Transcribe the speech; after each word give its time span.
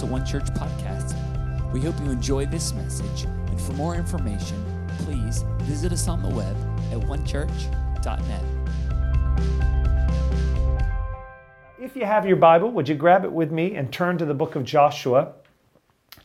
to 0.00 0.06
One 0.06 0.24
Church 0.24 0.46
Podcast. 0.54 1.14
We 1.74 1.82
hope 1.82 1.94
you 2.00 2.10
enjoy 2.10 2.46
this 2.46 2.72
message, 2.72 3.24
and 3.24 3.60
for 3.60 3.74
more 3.74 3.94
information, 3.94 4.56
please 5.00 5.44
visit 5.58 5.92
us 5.92 6.08
on 6.08 6.22
the 6.22 6.28
web 6.28 6.56
at 6.90 7.00
onechurch.net. 7.00 8.44
If 11.78 11.94
you 11.94 12.06
have 12.06 12.24
your 12.24 12.36
Bible, 12.36 12.70
would 12.70 12.88
you 12.88 12.94
grab 12.94 13.26
it 13.26 13.32
with 13.32 13.52
me 13.52 13.74
and 13.74 13.92
turn 13.92 14.16
to 14.16 14.24
the 14.24 14.32
book 14.32 14.56
of 14.56 14.64
Joshua? 14.64 15.34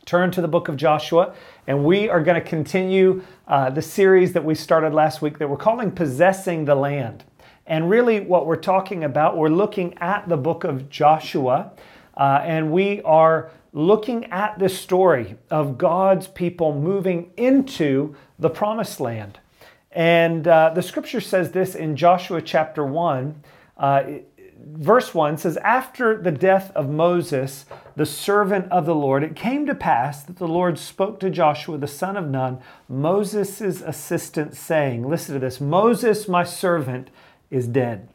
Turn 0.06 0.30
to 0.30 0.40
the 0.40 0.48
book 0.48 0.68
of 0.68 0.78
Joshua, 0.78 1.34
and 1.66 1.84
we 1.84 2.08
are 2.08 2.22
going 2.22 2.42
to 2.42 2.48
continue 2.48 3.22
uh, 3.46 3.68
the 3.68 3.82
series 3.82 4.32
that 4.32 4.44
we 4.44 4.54
started 4.54 4.94
last 4.94 5.20
week 5.20 5.36
that 5.38 5.50
we're 5.50 5.58
calling 5.58 5.92
Possessing 5.92 6.64
the 6.64 6.74
Land. 6.74 7.24
And 7.66 7.90
really, 7.90 8.20
what 8.20 8.46
we're 8.46 8.56
talking 8.56 9.04
about, 9.04 9.36
we're 9.36 9.50
looking 9.50 9.98
at 9.98 10.26
the 10.30 10.38
book 10.38 10.64
of 10.64 10.88
Joshua, 10.88 11.72
uh, 12.16 12.40
and 12.42 12.72
we 12.72 13.02
are 13.02 13.50
looking 13.76 14.24
at 14.32 14.58
this 14.58 14.76
story 14.80 15.36
of 15.50 15.76
God's 15.76 16.26
people 16.28 16.74
moving 16.74 17.30
into 17.36 18.16
the 18.38 18.48
promised 18.48 19.00
land. 19.00 19.38
And 19.92 20.48
uh, 20.48 20.70
the 20.74 20.80
scripture 20.80 21.20
says 21.20 21.52
this 21.52 21.74
in 21.74 21.94
Joshua 21.94 22.40
chapter 22.40 22.86
1. 22.86 23.44
Uh, 23.76 24.02
verse 24.58 25.12
1 25.12 25.36
says, 25.36 25.58
After 25.58 26.16
the 26.16 26.32
death 26.32 26.72
of 26.74 26.88
Moses, 26.88 27.66
the 27.96 28.06
servant 28.06 28.72
of 28.72 28.86
the 28.86 28.94
Lord, 28.94 29.22
it 29.22 29.36
came 29.36 29.66
to 29.66 29.74
pass 29.74 30.22
that 30.22 30.38
the 30.38 30.48
Lord 30.48 30.78
spoke 30.78 31.20
to 31.20 31.28
Joshua, 31.28 31.76
the 31.76 31.86
son 31.86 32.16
of 32.16 32.30
Nun, 32.30 32.58
Moses' 32.88 33.82
assistant, 33.82 34.56
saying, 34.56 35.06
Listen 35.06 35.34
to 35.34 35.40
this 35.40 35.60
Moses, 35.60 36.26
my 36.26 36.44
servant, 36.44 37.10
is 37.50 37.68
dead. 37.68 38.08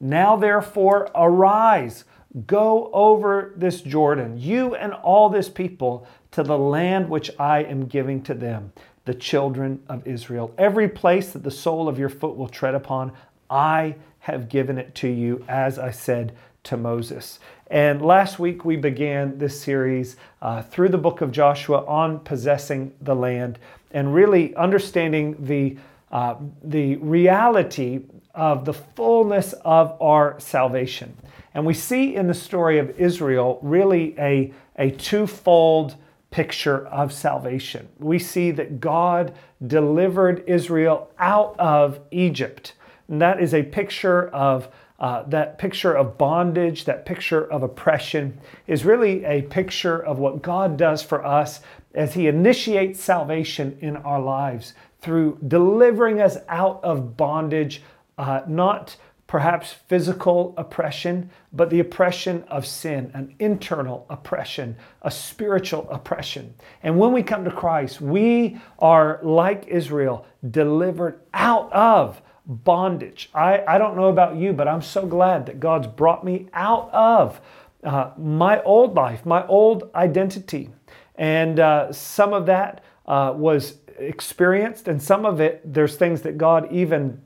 Now, 0.00 0.34
therefore, 0.34 1.08
arise, 1.14 2.04
go 2.46 2.90
over 2.92 3.52
this 3.56 3.80
Jordan, 3.80 4.38
you 4.38 4.74
and 4.74 4.92
all 4.92 5.28
this 5.28 5.48
people, 5.48 6.06
to 6.32 6.42
the 6.42 6.58
land 6.58 7.08
which 7.08 7.30
I 7.38 7.62
am 7.62 7.86
giving 7.86 8.22
to 8.24 8.34
them, 8.34 8.72
the 9.04 9.14
children 9.14 9.82
of 9.88 10.06
Israel. 10.06 10.52
Every 10.58 10.88
place 10.88 11.32
that 11.32 11.44
the 11.44 11.50
sole 11.50 11.88
of 11.88 11.98
your 11.98 12.08
foot 12.08 12.36
will 12.36 12.48
tread 12.48 12.74
upon, 12.74 13.12
I 13.48 13.96
have 14.18 14.48
given 14.48 14.78
it 14.78 14.94
to 14.96 15.08
you, 15.08 15.44
as 15.48 15.78
I 15.78 15.90
said 15.90 16.34
to 16.64 16.76
Moses. 16.76 17.38
And 17.68 18.02
last 18.02 18.38
week 18.38 18.64
we 18.64 18.76
began 18.76 19.38
this 19.38 19.60
series 19.60 20.16
uh, 20.42 20.62
through 20.62 20.88
the 20.88 20.98
book 20.98 21.20
of 21.20 21.30
Joshua 21.30 21.84
on 21.86 22.20
possessing 22.20 22.92
the 23.00 23.14
land 23.14 23.58
and 23.92 24.14
really 24.14 24.54
understanding 24.56 25.36
the, 25.38 25.76
uh, 26.10 26.36
the 26.62 26.96
reality 26.96 28.04
of 28.34 28.64
the 28.64 28.74
fullness 28.74 29.52
of 29.64 29.96
our 30.00 30.38
salvation. 30.40 31.16
And 31.54 31.64
we 31.64 31.74
see 31.74 32.16
in 32.16 32.26
the 32.26 32.34
story 32.34 32.78
of 32.78 32.98
Israel 32.98 33.58
really 33.62 34.14
a, 34.18 34.52
a 34.76 34.90
twofold 34.90 35.96
picture 36.30 36.86
of 36.88 37.12
salvation. 37.12 37.88
We 38.00 38.18
see 38.18 38.50
that 38.52 38.80
God 38.80 39.34
delivered 39.64 40.42
Israel 40.48 41.10
out 41.18 41.54
of 41.60 42.00
Egypt. 42.10 42.74
And 43.08 43.22
that 43.22 43.40
is 43.40 43.54
a 43.54 43.62
picture 43.62 44.28
of 44.30 44.68
uh, 44.98 45.22
that 45.24 45.58
picture 45.58 45.92
of 45.92 46.16
bondage, 46.18 46.84
that 46.84 47.04
picture 47.04 47.44
of 47.52 47.62
oppression, 47.62 48.40
is 48.66 48.84
really 48.84 49.24
a 49.24 49.42
picture 49.42 49.98
of 49.98 50.18
what 50.18 50.42
God 50.42 50.76
does 50.76 51.02
for 51.02 51.24
us 51.24 51.60
as 51.94 52.14
He 52.14 52.26
initiates 52.26 53.00
salvation 53.00 53.76
in 53.80 53.96
our 53.98 54.20
lives 54.20 54.74
through 55.00 55.38
delivering 55.46 56.20
us 56.20 56.38
out 56.48 56.82
of 56.82 57.16
bondage 57.16 57.82
uh, 58.18 58.42
not 58.46 58.96
perhaps 59.26 59.72
physical 59.72 60.54
oppression, 60.56 61.30
but 61.52 61.70
the 61.70 61.80
oppression 61.80 62.44
of 62.48 62.66
sin, 62.66 63.10
an 63.14 63.34
internal 63.38 64.06
oppression, 64.10 64.76
a 65.02 65.10
spiritual 65.10 65.88
oppression. 65.90 66.54
And 66.82 66.98
when 66.98 67.12
we 67.12 67.22
come 67.22 67.44
to 67.44 67.50
Christ, 67.50 68.00
we 68.00 68.58
are 68.78 69.18
like 69.22 69.66
Israel, 69.66 70.26
delivered 70.50 71.20
out 71.32 71.72
of 71.72 72.20
bondage. 72.46 73.30
I, 73.34 73.64
I 73.66 73.78
don't 73.78 73.96
know 73.96 74.08
about 74.08 74.36
you, 74.36 74.52
but 74.52 74.68
I'm 74.68 74.82
so 74.82 75.06
glad 75.06 75.46
that 75.46 75.58
God's 75.58 75.86
brought 75.86 76.24
me 76.24 76.48
out 76.52 76.90
of 76.92 77.40
uh, 77.82 78.10
my 78.18 78.62
old 78.62 78.94
life, 78.94 79.24
my 79.24 79.46
old 79.46 79.90
identity. 79.94 80.70
And 81.16 81.58
uh, 81.58 81.92
some 81.92 82.32
of 82.34 82.46
that 82.46 82.84
uh, 83.06 83.32
was 83.34 83.78
experienced, 83.98 84.88
and 84.88 85.02
some 85.02 85.24
of 85.24 85.40
it, 85.40 85.60
there's 85.64 85.96
things 85.96 86.22
that 86.22 86.36
God 86.36 86.70
even 86.72 87.20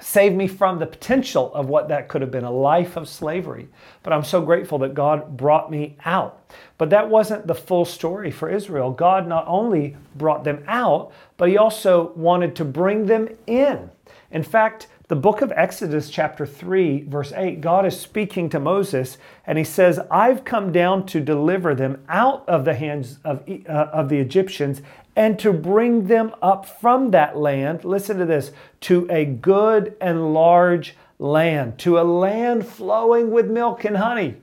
Save 0.00 0.34
me 0.34 0.46
from 0.46 0.78
the 0.78 0.86
potential 0.86 1.52
of 1.54 1.68
what 1.68 1.88
that 1.88 2.08
could 2.08 2.20
have 2.20 2.30
been 2.30 2.44
a 2.44 2.50
life 2.50 2.96
of 2.96 3.08
slavery. 3.08 3.68
But 4.02 4.12
I'm 4.12 4.24
so 4.24 4.40
grateful 4.40 4.78
that 4.78 4.94
God 4.94 5.36
brought 5.36 5.70
me 5.70 5.96
out. 6.04 6.42
But 6.76 6.90
that 6.90 7.08
wasn't 7.08 7.46
the 7.46 7.54
full 7.54 7.84
story 7.84 8.30
for 8.30 8.48
Israel. 8.48 8.90
God 8.90 9.26
not 9.26 9.44
only 9.46 9.96
brought 10.16 10.44
them 10.44 10.64
out, 10.66 11.12
but 11.36 11.48
He 11.48 11.56
also 11.56 12.12
wanted 12.14 12.54
to 12.56 12.64
bring 12.64 13.06
them 13.06 13.28
in. 13.46 13.90
In 14.30 14.42
fact, 14.42 14.88
the 15.08 15.16
book 15.16 15.40
of 15.40 15.50
Exodus, 15.56 16.10
chapter 16.10 16.44
3, 16.44 17.04
verse 17.04 17.32
8, 17.34 17.62
God 17.62 17.86
is 17.86 17.98
speaking 17.98 18.50
to 18.50 18.60
Moses 18.60 19.16
and 19.46 19.56
he 19.56 19.64
says, 19.64 19.98
I've 20.10 20.44
come 20.44 20.70
down 20.70 21.06
to 21.06 21.20
deliver 21.20 21.74
them 21.74 22.04
out 22.10 22.46
of 22.46 22.66
the 22.66 22.74
hands 22.74 23.18
of, 23.24 23.42
uh, 23.48 23.72
of 23.72 24.10
the 24.10 24.18
Egyptians 24.18 24.82
and 25.16 25.38
to 25.38 25.54
bring 25.54 26.08
them 26.08 26.34
up 26.42 26.66
from 26.66 27.10
that 27.12 27.38
land, 27.38 27.86
listen 27.86 28.18
to 28.18 28.26
this, 28.26 28.52
to 28.82 29.06
a 29.10 29.24
good 29.24 29.96
and 29.98 30.34
large 30.34 30.94
land, 31.18 31.78
to 31.78 31.98
a 31.98 32.02
land 32.02 32.66
flowing 32.66 33.30
with 33.30 33.50
milk 33.50 33.86
and 33.86 33.96
honey. 33.96 34.36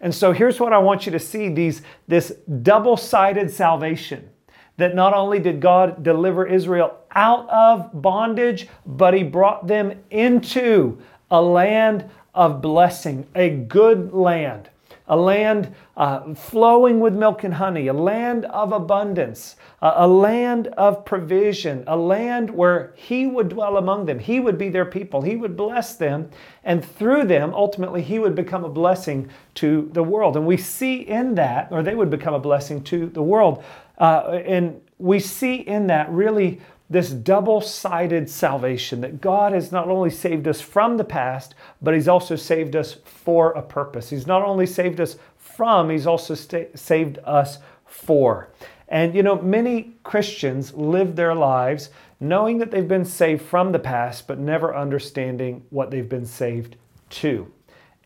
And 0.00 0.14
so 0.14 0.32
here's 0.32 0.58
what 0.58 0.72
I 0.72 0.78
want 0.78 1.04
you 1.04 1.12
to 1.12 1.18
see 1.18 1.50
these, 1.50 1.82
this 2.06 2.32
double 2.62 2.96
sided 2.96 3.50
salvation 3.50 4.30
that 4.78 4.94
not 4.94 5.12
only 5.12 5.38
did 5.38 5.60
God 5.60 6.02
deliver 6.02 6.46
Israel 6.46 6.97
out 7.14 7.48
of 7.48 8.02
bondage, 8.02 8.68
but 8.86 9.14
He 9.14 9.22
brought 9.22 9.66
them 9.66 9.92
into 10.10 10.98
a 11.30 11.40
land 11.40 12.08
of 12.34 12.62
blessing, 12.62 13.26
a 13.34 13.50
good 13.50 14.12
land, 14.12 14.70
a 15.08 15.16
land 15.16 15.74
uh, 15.96 16.34
flowing 16.34 17.00
with 17.00 17.14
milk 17.14 17.42
and 17.42 17.54
honey, 17.54 17.88
a 17.88 17.92
land 17.92 18.44
of 18.46 18.72
abundance, 18.72 19.56
uh, 19.80 19.94
a 19.96 20.06
land 20.06 20.68
of 20.68 21.04
provision, 21.04 21.82
a 21.86 21.96
land 21.96 22.50
where 22.50 22.92
He 22.94 23.26
would 23.26 23.48
dwell 23.48 23.76
among 23.78 24.06
them. 24.06 24.18
He 24.18 24.38
would 24.38 24.58
be 24.58 24.68
their 24.68 24.84
people. 24.84 25.22
He 25.22 25.36
would 25.36 25.56
bless 25.56 25.96
them. 25.96 26.30
And 26.62 26.84
through 26.84 27.24
them, 27.24 27.52
ultimately, 27.54 28.02
He 28.02 28.18
would 28.18 28.34
become 28.34 28.64
a 28.64 28.68
blessing 28.68 29.30
to 29.54 29.90
the 29.92 30.02
world. 30.02 30.36
And 30.36 30.46
we 30.46 30.56
see 30.56 30.96
in 30.96 31.34
that, 31.36 31.68
or 31.70 31.82
they 31.82 31.94
would 31.94 32.10
become 32.10 32.34
a 32.34 32.38
blessing 32.38 32.82
to 32.84 33.06
the 33.06 33.22
world. 33.22 33.64
Uh, 33.98 34.40
and 34.44 34.80
we 34.98 35.20
see 35.20 35.56
in 35.56 35.86
that 35.88 36.10
really 36.10 36.60
this 36.90 37.10
double 37.10 37.60
sided 37.60 38.30
salvation 38.30 39.00
that 39.02 39.20
God 39.20 39.52
has 39.52 39.70
not 39.70 39.88
only 39.88 40.10
saved 40.10 40.48
us 40.48 40.60
from 40.60 40.96
the 40.96 41.04
past, 41.04 41.54
but 41.82 41.94
He's 41.94 42.08
also 42.08 42.36
saved 42.36 42.74
us 42.74 42.94
for 43.04 43.52
a 43.52 43.62
purpose. 43.62 44.10
He's 44.10 44.26
not 44.26 44.42
only 44.42 44.66
saved 44.66 45.00
us 45.00 45.16
from, 45.36 45.90
He's 45.90 46.06
also 46.06 46.34
saved 46.34 47.18
us 47.24 47.58
for. 47.84 48.48
And 48.88 49.14
you 49.14 49.22
know, 49.22 49.40
many 49.40 49.94
Christians 50.02 50.72
live 50.74 51.16
their 51.16 51.34
lives 51.34 51.90
knowing 52.20 52.58
that 52.58 52.70
they've 52.70 52.88
been 52.88 53.04
saved 53.04 53.42
from 53.42 53.70
the 53.72 53.78
past, 53.78 54.26
but 54.26 54.38
never 54.38 54.74
understanding 54.74 55.64
what 55.70 55.90
they've 55.90 56.08
been 56.08 56.26
saved 56.26 56.76
to. 57.10 57.52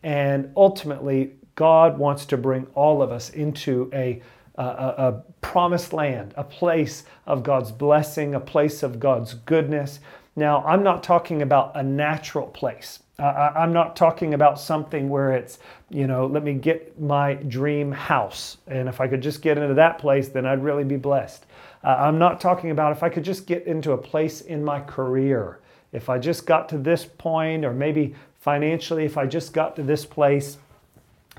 And 0.03 0.51
ultimately, 0.55 1.33
God 1.55 1.97
wants 1.97 2.25
to 2.27 2.37
bring 2.37 2.67
all 2.75 3.01
of 3.01 3.11
us 3.11 3.29
into 3.29 3.89
a 3.93 4.21
a, 4.55 4.63
a, 4.63 5.23
promised 5.43 5.93
land, 5.93 6.33
a 6.35 6.43
place 6.43 7.03
of 7.27 7.43
God's 7.43 7.71
blessing, 7.71 8.33
a 8.33 8.39
place 8.39 8.81
of 8.81 8.99
God's 8.99 9.35
goodness. 9.35 9.99
Now, 10.35 10.63
I'm 10.65 10.81
not 10.81 11.03
talking 11.03 11.43
about 11.43 11.75
a 11.75 11.83
natural 11.83 12.47
place. 12.47 12.99
Uh, 13.19 13.51
I'm 13.55 13.71
not 13.71 13.95
talking 13.95 14.33
about 14.33 14.59
something 14.59 15.07
where 15.07 15.33
it's, 15.33 15.59
you 15.91 16.07
know, 16.07 16.25
let 16.25 16.43
me 16.43 16.53
get 16.53 16.99
my 16.99 17.35
dream 17.35 17.91
house. 17.91 18.57
And 18.65 18.89
if 18.89 18.99
I 18.99 19.07
could 19.07 19.21
just 19.21 19.43
get 19.43 19.59
into 19.59 19.75
that 19.75 19.99
place, 19.99 20.29
then 20.29 20.47
I'd 20.47 20.63
really 20.63 20.83
be 20.83 20.97
blessed. 20.97 21.45
Uh, 21.83 21.89
I'm 21.89 22.17
not 22.17 22.41
talking 22.41 22.71
about 22.71 22.91
if 22.91 23.03
I 23.03 23.09
could 23.09 23.23
just 23.23 23.45
get 23.45 23.67
into 23.67 23.91
a 23.91 23.97
place 23.97 24.41
in 24.41 24.63
my 24.63 24.79
career. 24.79 25.59
If 25.91 26.09
I 26.09 26.17
just 26.17 26.47
got 26.47 26.69
to 26.69 26.79
this 26.79 27.05
point, 27.05 27.63
or 27.63 27.73
maybe 27.73 28.15
financially, 28.39 29.05
if 29.05 29.17
I 29.17 29.27
just 29.27 29.53
got 29.53 29.75
to 29.75 29.83
this 29.83 30.05
place, 30.05 30.57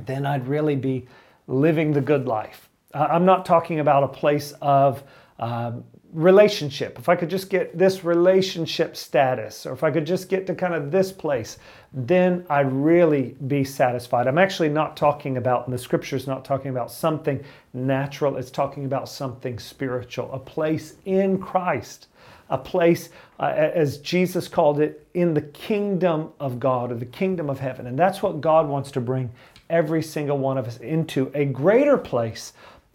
then 0.07 0.25
I'd 0.25 0.47
really 0.47 0.77
be 0.77 1.07
living 1.49 1.93
the 1.93 2.01
good 2.01 2.27
life. 2.27 2.69
Uh, 2.95 3.09
I'm 3.11 3.25
not 3.25 3.45
talking 3.45 3.81
about 3.81 4.05
a 4.05 4.09
place 4.09 4.55
of 4.63 5.03
um, 5.41 5.85
relationship. 6.13 6.97
If 6.99 7.09
I 7.09 7.17
could 7.17 7.29
just 7.29 7.51
get 7.51 7.77
this 7.77 8.05
relationship 8.05 8.97
status, 8.97 9.67
or 9.67 9.73
if 9.73 9.83
I 9.83 9.91
could 9.91 10.07
just 10.07 10.29
get 10.29 10.47
to 10.47 10.55
kind 10.55 10.73
of 10.73 10.93
this 10.93 11.11
place, 11.11 11.59
then 11.93 12.47
I'd 12.49 12.73
really 12.73 13.37
be 13.49 13.65
satisfied. 13.65 14.29
I'm 14.29 14.39
actually 14.39 14.69
not 14.69 14.97
talking 14.97 15.37
about, 15.37 15.67
and 15.67 15.75
the 15.75 15.79
scripture 15.79 16.15
is 16.15 16.29
not 16.29 16.45
talking 16.45 16.71
about 16.71 16.91
something 16.93 17.43
natural, 17.73 18.37
it's 18.37 18.53
talking 18.53 18.85
about 18.85 19.09
something 19.09 19.59
spiritual, 19.59 20.33
a 20.33 20.39
place 20.39 20.95
in 21.05 21.39
Christ, 21.39 22.07
a 22.49 22.59
place, 22.59 23.09
uh, 23.41 23.53
as 23.57 23.99
Jesus 23.99 24.47
called 24.47 24.79
it, 24.79 25.09
in 25.15 25.35
the 25.35 25.43
kingdom 25.43 26.31
of 26.39 26.61
God 26.61 26.93
or 26.93 26.95
the 26.95 27.07
kingdom 27.07 27.51
of 27.51 27.59
heaven. 27.59 27.89
And 27.89 27.99
that's 27.99 28.23
what 28.23 28.41
God 28.41 28.69
wants 28.69 28.93
to 28.93 29.01
bring 29.01 29.31
every 29.71 30.03
single 30.03 30.39
one 30.39 30.59
of 30.59 30.69
us 30.69 30.77
into 30.79 31.33
a 31.35 31.47
greater 31.47 31.97
place 31.97 32.53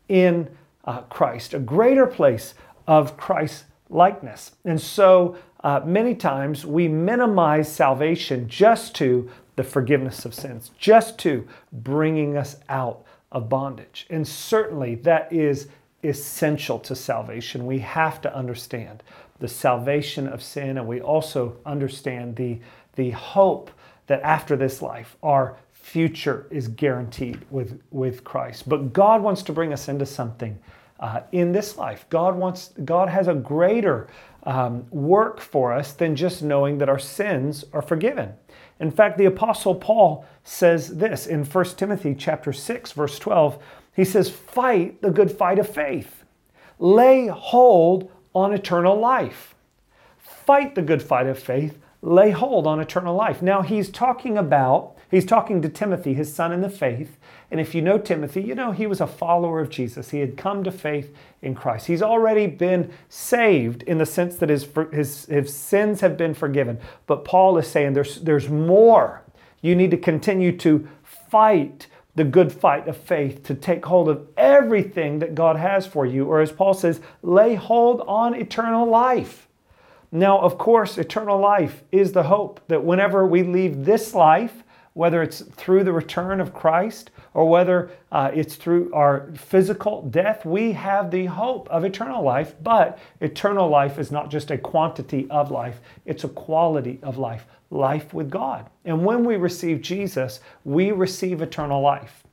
in 0.10 0.50
uh, 0.86 1.02
Christ, 1.04 1.54
a 1.54 1.60
greater 1.60 2.06
place 2.06 2.56
of 2.88 3.16
Christ 3.16 3.66
likeness. 3.90 4.52
And 4.66 4.80
so 4.80 5.38
uh, 5.64 5.82
many 5.86 6.16
times 6.16 6.66
we 6.66 6.88
minimize 6.88 7.72
salvation 7.72 8.48
just 8.48 8.96
to 8.96 9.30
the 9.56 9.64
forgiveness 9.64 10.26
of 10.26 10.34
sins, 10.34 10.72
just 10.78 11.18
to 11.20 11.48
bringing 11.72 12.38
us 12.38 12.58
out 12.70 13.04
of 13.32 13.50
bondage. 13.50 14.08
And 14.10 14.28
certainly 14.28 14.96
that 14.96 15.32
is 15.32 15.68
essential 16.04 16.80
to 16.80 16.96
salvation. 16.96 17.66
We 17.66 17.80
have 17.80 18.22
to 18.22 18.34
understand 18.36 19.04
the 19.40 19.48
salvation 19.48 20.28
of 20.28 20.42
sin, 20.42 20.78
and 20.78 20.88
we 20.88 21.02
also 21.02 21.58
understand 21.66 22.36
the, 22.36 22.60
the 22.96 23.12
hope 23.12 23.72
that 24.08 24.22
after 24.22 24.56
this 24.56 24.82
life, 24.82 25.18
our 25.22 25.58
future 25.90 26.46
is 26.52 26.68
guaranteed 26.68 27.44
with, 27.50 27.82
with 27.90 28.24
Christ. 28.24 28.70
But 28.70 28.94
God 28.94 29.24
wants 29.24 29.42
to 29.44 29.52
bring 29.52 29.74
us 29.74 29.88
into 29.88 30.06
something 30.06 30.60
uh, 31.00 31.22
in 31.32 31.52
this 31.52 31.78
life. 31.78 32.06
God 32.10 32.36
wants 32.36 32.74
God 32.86 33.10
has 33.10 33.28
a 33.28 33.34
greater 33.34 34.08
um, 34.44 34.86
work 34.92 35.40
for 35.40 35.74
us 35.74 35.94
than 35.94 36.16
just 36.16 36.44
knowing 36.44 36.78
that 36.78 36.90
our 36.90 37.00
sins 37.00 37.66
are 37.74 37.82
forgiven. 37.82 38.34
In 38.80 38.92
fact, 38.92 39.18
the 39.18 39.26
apostle 39.26 39.76
Paul 39.76 40.26
says 40.44 40.98
this 40.98 41.26
in 41.26 41.44
1 41.44 41.66
Timothy 41.76 42.14
chapter 42.14 42.54
6 42.54 42.92
verse 42.92 43.18
12. 43.18 43.58
He 43.96 44.06
says, 44.06 44.30
"Fight 44.30 45.02
the 45.02 45.12
good 45.12 45.32
fight 45.32 45.58
of 45.58 45.68
faith. 45.68 46.24
Lay 46.78 47.28
hold 47.28 48.12
on 48.36 48.54
eternal 48.54 48.98
life. 48.98 49.56
Fight 50.18 50.76
the 50.76 50.82
good 50.82 51.02
fight 51.02 51.28
of 51.28 51.40
faith. 51.40 51.80
Lay 52.02 52.30
hold 52.30 52.68
on 52.68 52.80
eternal 52.80 53.16
life." 53.16 53.42
Now, 53.42 53.62
he's 53.62 53.90
talking 53.90 54.38
about 54.38 54.96
he's 55.10 55.26
talking 55.26 55.62
to 55.62 55.70
Timothy, 55.70 56.14
his 56.14 56.34
son 56.34 56.52
in 56.52 56.62
the 56.62 56.70
faith, 56.70 57.18
and 57.52 57.60
if 57.60 57.74
you 57.74 57.82
know 57.82 57.98
Timothy, 57.98 58.42
you 58.42 58.54
know 58.54 58.72
he 58.72 58.86
was 58.86 59.02
a 59.02 59.08
follower 59.08 59.60
of 59.60 59.70
Jesus. 59.70 60.12
He 60.12 60.20
had 60.20 60.38
come 60.38 60.64
to 60.64 60.72
faith 60.72 61.16
in 61.42 61.56
Christ. 61.56 61.88
He's 61.88 62.04
already 62.04 62.46
been 62.48 62.92
saved 63.10 63.84
in 63.84 63.98
the 63.98 64.06
sense 64.06 64.36
that 64.36 64.50
his, 64.50 64.68
his, 64.92 65.26
his 65.26 65.54
sins 65.54 66.02
have 66.02 66.16
been 66.16 66.34
forgiven. 66.34 66.80
But 67.08 67.26
Paul 67.26 67.58
is 67.58 67.68
saying 67.68 67.94
there's, 67.94 68.22
there's 68.22 68.50
more. 68.50 69.24
You 69.62 69.76
need 69.76 69.92
to 69.92 69.98
continue 69.98 70.56
to 70.58 70.88
fight 71.04 71.88
the 72.16 72.24
good 72.24 72.52
fight 72.52 72.88
of 72.88 72.98
faith, 72.98 73.44
to 73.44 73.56
take 73.56 73.86
hold 73.86 74.10
of 74.10 74.28
everything 74.36 75.20
that 75.20 75.36
God 75.36 75.56
has 75.56 75.88
for 75.88 76.06
you. 76.06 76.26
Or 76.26 76.42
as 76.42 76.52
Paul 76.52 76.74
says, 76.74 77.00
lay 77.22 77.56
hold 77.56 78.02
on 78.02 78.36
eternal 78.36 78.86
life. 78.88 79.48
Now, 80.12 80.40
of 80.40 80.58
course, 80.58 80.98
eternal 80.98 81.40
life 81.40 81.84
is 81.92 82.12
the 82.12 82.24
hope 82.24 82.60
that 82.68 82.84
whenever 82.84 83.26
we 83.26 83.44
leave 83.44 83.86
this 83.86 84.14
life, 84.14 84.64
whether 84.94 85.22
it's 85.22 85.42
through 85.42 85.84
the 85.84 85.94
return 85.94 86.42
of 86.42 86.54
Christ 86.54 87.12
or 87.34 87.48
whether 87.48 87.92
uh, 88.12 88.32
it's 88.34 88.56
through 88.56 88.94
our 88.94 89.32
physical 89.36 90.02
death, 90.04 90.46
we 90.46 90.72
have 90.74 91.12
the 91.12 91.26
hope 91.26 91.70
of 91.70 91.86
eternal 91.86 92.24
life. 92.24 92.56
But 92.62 93.00
eternal 93.22 93.70
life 93.70 94.00
is 94.00 94.12
not 94.12 94.30
just 94.30 94.52
a 94.52 94.58
quantity 94.58 95.28
of 95.30 95.52
life, 95.52 95.80
it's 96.06 96.24
a 96.24 96.30
quality 96.30 97.00
of 97.04 97.18
life, 97.18 97.46
life 97.70 98.14
with 98.14 98.30
God. 98.30 98.70
And 98.86 99.06
when 99.06 99.24
we 99.24 99.36
receive 99.36 99.82
Jesus, 99.82 100.40
we 100.66 100.92
receive 100.92 101.42
eternal 101.42 101.82
life. 101.82 102.24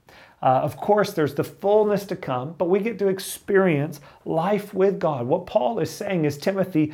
Uh, 0.42 0.60
of 0.62 0.76
course, 0.76 1.12
there's 1.12 1.34
the 1.34 1.44
fullness 1.44 2.04
to 2.04 2.14
come, 2.14 2.54
but 2.58 2.68
we 2.68 2.78
get 2.78 2.98
to 2.98 3.08
experience 3.08 4.00
life 4.26 4.74
with 4.74 4.98
God. 4.98 5.26
What 5.26 5.46
Paul 5.46 5.78
is 5.78 5.90
saying 5.90 6.26
is, 6.26 6.36
Timothy, 6.36 6.92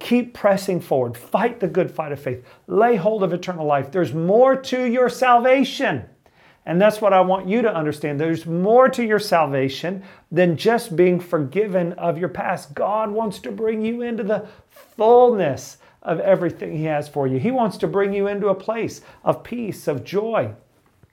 keep 0.00 0.34
pressing 0.34 0.80
forward, 0.80 1.16
fight 1.16 1.60
the 1.60 1.68
good 1.68 1.90
fight 1.90 2.10
of 2.12 2.20
faith, 2.20 2.44
lay 2.66 2.96
hold 2.96 3.22
of 3.22 3.32
eternal 3.32 3.66
life. 3.66 3.92
There's 3.92 4.12
more 4.12 4.56
to 4.56 4.84
your 4.84 5.08
salvation. 5.08 6.04
And 6.66 6.82
that's 6.82 7.00
what 7.00 7.12
I 7.12 7.20
want 7.20 7.48
you 7.48 7.62
to 7.62 7.72
understand. 7.72 8.18
There's 8.20 8.44
more 8.44 8.88
to 8.88 9.04
your 9.04 9.20
salvation 9.20 10.02
than 10.32 10.56
just 10.56 10.96
being 10.96 11.20
forgiven 11.20 11.92
of 11.92 12.18
your 12.18 12.28
past. 12.28 12.74
God 12.74 13.12
wants 13.12 13.38
to 13.40 13.52
bring 13.52 13.84
you 13.84 14.02
into 14.02 14.24
the 14.24 14.48
fullness 14.68 15.78
of 16.02 16.18
everything 16.18 16.76
He 16.76 16.84
has 16.84 17.08
for 17.08 17.28
you. 17.28 17.38
He 17.38 17.52
wants 17.52 17.76
to 17.78 17.86
bring 17.86 18.12
you 18.12 18.26
into 18.26 18.48
a 18.48 18.54
place 18.54 19.00
of 19.22 19.44
peace, 19.44 19.86
of 19.86 20.02
joy, 20.02 20.52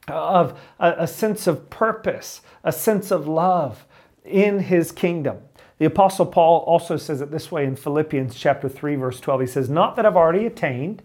of 0.08 0.60
a, 0.80 0.94
a 1.00 1.08
sense 1.08 1.48
of 1.48 1.70
purpose, 1.70 2.42
a 2.64 2.72
sense 2.72 3.12
of 3.12 3.28
love 3.28 3.86
in 4.26 4.60
his 4.60 4.92
kingdom. 4.92 5.40
The 5.80 5.86
apostle 5.86 6.26
Paul 6.26 6.60
also 6.60 6.98
says 6.98 7.22
it 7.22 7.32
this 7.32 7.52
way 7.52 7.66
in 7.66 7.76
Philippians 7.76 8.36
chapter 8.36 8.70
3 8.70 8.96
verse 8.96 9.20
12. 9.20 9.42
He 9.42 9.48
says, 9.48 9.70
"Not 9.70 9.96
that 9.96 10.06
I've 10.06 10.16
already 10.16 10.46
attained 10.46 11.02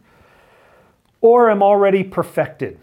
or 1.20 1.50
am 1.50 1.62
already 1.62 2.04
perfected, 2.04 2.78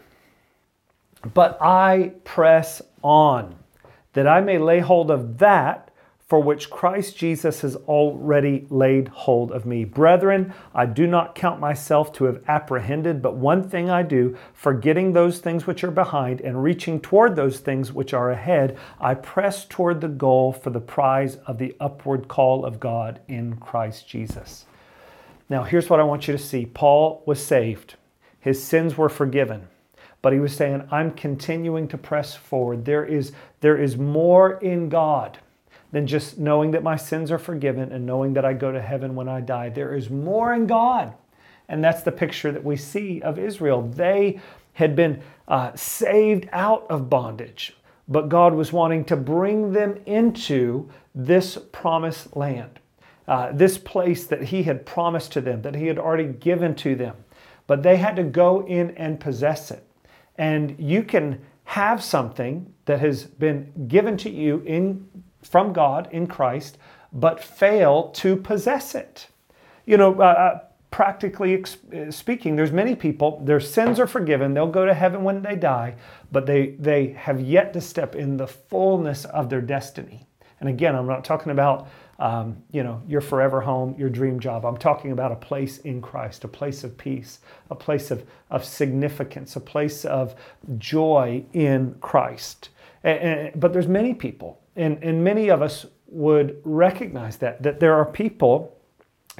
but 1.32 1.56
I 1.60 2.12
press 2.24 2.82
on 3.02 3.56
that 4.12 4.26
I 4.26 4.40
may 4.40 4.58
lay 4.58 4.80
hold 4.80 5.10
of 5.10 5.38
that 5.38 5.85
for 6.26 6.40
which 6.40 6.70
Christ 6.70 7.16
Jesus 7.16 7.60
has 7.60 7.76
already 7.76 8.66
laid 8.68 9.06
hold 9.08 9.52
of 9.52 9.64
me. 9.64 9.84
Brethren, 9.84 10.52
I 10.74 10.84
do 10.84 11.06
not 11.06 11.36
count 11.36 11.60
myself 11.60 12.12
to 12.14 12.24
have 12.24 12.42
apprehended, 12.48 13.22
but 13.22 13.36
one 13.36 13.68
thing 13.68 13.88
I 13.90 14.02
do, 14.02 14.36
forgetting 14.52 15.12
those 15.12 15.38
things 15.38 15.68
which 15.68 15.84
are 15.84 15.90
behind 15.92 16.40
and 16.40 16.64
reaching 16.64 16.98
toward 16.98 17.36
those 17.36 17.60
things 17.60 17.92
which 17.92 18.12
are 18.12 18.32
ahead, 18.32 18.76
I 19.00 19.14
press 19.14 19.64
toward 19.64 20.00
the 20.00 20.08
goal 20.08 20.52
for 20.52 20.70
the 20.70 20.80
prize 20.80 21.36
of 21.46 21.58
the 21.58 21.76
upward 21.78 22.26
call 22.26 22.64
of 22.64 22.80
God 22.80 23.20
in 23.28 23.56
Christ 23.56 24.08
Jesus. 24.08 24.66
Now, 25.48 25.62
here's 25.62 25.88
what 25.88 26.00
I 26.00 26.04
want 26.04 26.26
you 26.26 26.36
to 26.36 26.42
see 26.42 26.66
Paul 26.66 27.22
was 27.24 27.44
saved, 27.44 27.94
his 28.40 28.60
sins 28.60 28.98
were 28.98 29.08
forgiven. 29.08 29.68
But 30.22 30.32
he 30.32 30.40
was 30.40 30.56
saying, 30.56 30.88
I'm 30.90 31.12
continuing 31.12 31.86
to 31.88 31.98
press 31.98 32.34
forward. 32.34 32.84
There 32.84 33.04
is, 33.04 33.30
there 33.60 33.76
is 33.76 33.96
more 33.96 34.54
in 34.54 34.88
God 34.88 35.38
than 35.92 36.06
just 36.06 36.38
knowing 36.38 36.72
that 36.72 36.82
my 36.82 36.96
sins 36.96 37.30
are 37.30 37.38
forgiven 37.38 37.92
and 37.92 38.04
knowing 38.04 38.34
that 38.34 38.44
I 38.44 38.52
go 38.52 38.72
to 38.72 38.80
heaven 38.80 39.14
when 39.14 39.28
I 39.28 39.40
die. 39.40 39.68
There 39.68 39.94
is 39.94 40.10
more 40.10 40.54
in 40.54 40.66
God. 40.66 41.14
And 41.68 41.82
that's 41.82 42.02
the 42.02 42.12
picture 42.12 42.52
that 42.52 42.64
we 42.64 42.76
see 42.76 43.20
of 43.22 43.38
Israel. 43.38 43.82
They 43.82 44.40
had 44.74 44.94
been 44.94 45.22
uh, 45.48 45.74
saved 45.74 46.48
out 46.52 46.86
of 46.90 47.08
bondage, 47.08 47.76
but 48.08 48.28
God 48.28 48.54
was 48.54 48.72
wanting 48.72 49.04
to 49.06 49.16
bring 49.16 49.72
them 49.72 49.98
into 50.06 50.88
this 51.14 51.58
promised 51.72 52.36
land, 52.36 52.78
uh, 53.26 53.52
this 53.52 53.78
place 53.78 54.26
that 54.26 54.42
He 54.42 54.62
had 54.62 54.86
promised 54.86 55.32
to 55.32 55.40
them, 55.40 55.62
that 55.62 55.74
He 55.74 55.86
had 55.86 55.98
already 55.98 56.26
given 56.26 56.74
to 56.76 56.94
them. 56.94 57.16
But 57.66 57.82
they 57.82 57.96
had 57.96 58.14
to 58.16 58.22
go 58.22 58.64
in 58.66 58.90
and 58.92 59.18
possess 59.18 59.70
it. 59.70 59.82
And 60.36 60.76
you 60.78 61.02
can 61.02 61.40
have 61.64 62.02
something 62.02 62.72
that 62.84 63.00
has 63.00 63.24
been 63.24 63.88
given 63.88 64.16
to 64.18 64.30
you 64.30 64.62
in 64.66 65.08
from 65.46 65.72
God 65.72 66.08
in 66.10 66.26
Christ, 66.26 66.78
but 67.12 67.42
fail 67.42 68.10
to 68.10 68.36
possess 68.36 68.94
it. 68.94 69.28
You 69.86 69.96
know, 69.96 70.20
uh, 70.20 70.24
uh 70.24 70.58
practically 70.90 71.62
uh, 71.62 72.10
speaking, 72.10 72.56
there's 72.56 72.72
many 72.72 72.94
people, 72.94 73.40
their 73.44 73.60
sins 73.60 74.00
are 74.00 74.06
forgiven, 74.06 74.54
they'll 74.54 74.66
go 74.66 74.86
to 74.86 74.94
heaven 74.94 75.24
when 75.24 75.42
they 75.42 75.54
die, 75.54 75.94
but 76.32 76.46
they, 76.46 76.68
they 76.78 77.08
have 77.08 77.40
yet 77.40 77.72
to 77.72 77.80
step 77.80 78.14
in 78.14 78.36
the 78.36 78.46
fullness 78.46 79.24
of 79.26 79.50
their 79.50 79.60
destiny. 79.60 80.26
And 80.60 80.68
again, 80.68 80.94
I'm 80.94 81.06
not 81.06 81.24
talking 81.24 81.52
about 81.52 81.88
um, 82.18 82.62
you 82.72 82.82
know 82.82 83.02
your 83.06 83.20
forever 83.20 83.60
home, 83.60 83.94
your 83.98 84.08
dream 84.08 84.40
job. 84.40 84.64
I'm 84.64 84.78
talking 84.78 85.12
about 85.12 85.32
a 85.32 85.36
place 85.36 85.78
in 85.78 86.00
Christ, 86.00 86.44
a 86.44 86.48
place 86.48 86.82
of 86.82 86.96
peace, 86.96 87.40
a 87.70 87.74
place 87.74 88.10
of, 88.10 88.24
of 88.50 88.64
significance, 88.64 89.54
a 89.56 89.60
place 89.60 90.04
of 90.04 90.34
joy 90.78 91.44
in 91.52 91.94
Christ. 92.00 92.70
And, 93.04 93.18
and, 93.18 93.60
but 93.60 93.72
there's 93.72 93.88
many 93.88 94.14
people 94.14 94.60
and, 94.76 95.02
and 95.02 95.24
many 95.24 95.48
of 95.48 95.62
us 95.62 95.86
would 96.06 96.60
recognize 96.64 97.38
that, 97.38 97.62
that 97.62 97.80
there 97.80 97.94
are 97.94 98.04
people, 98.04 98.76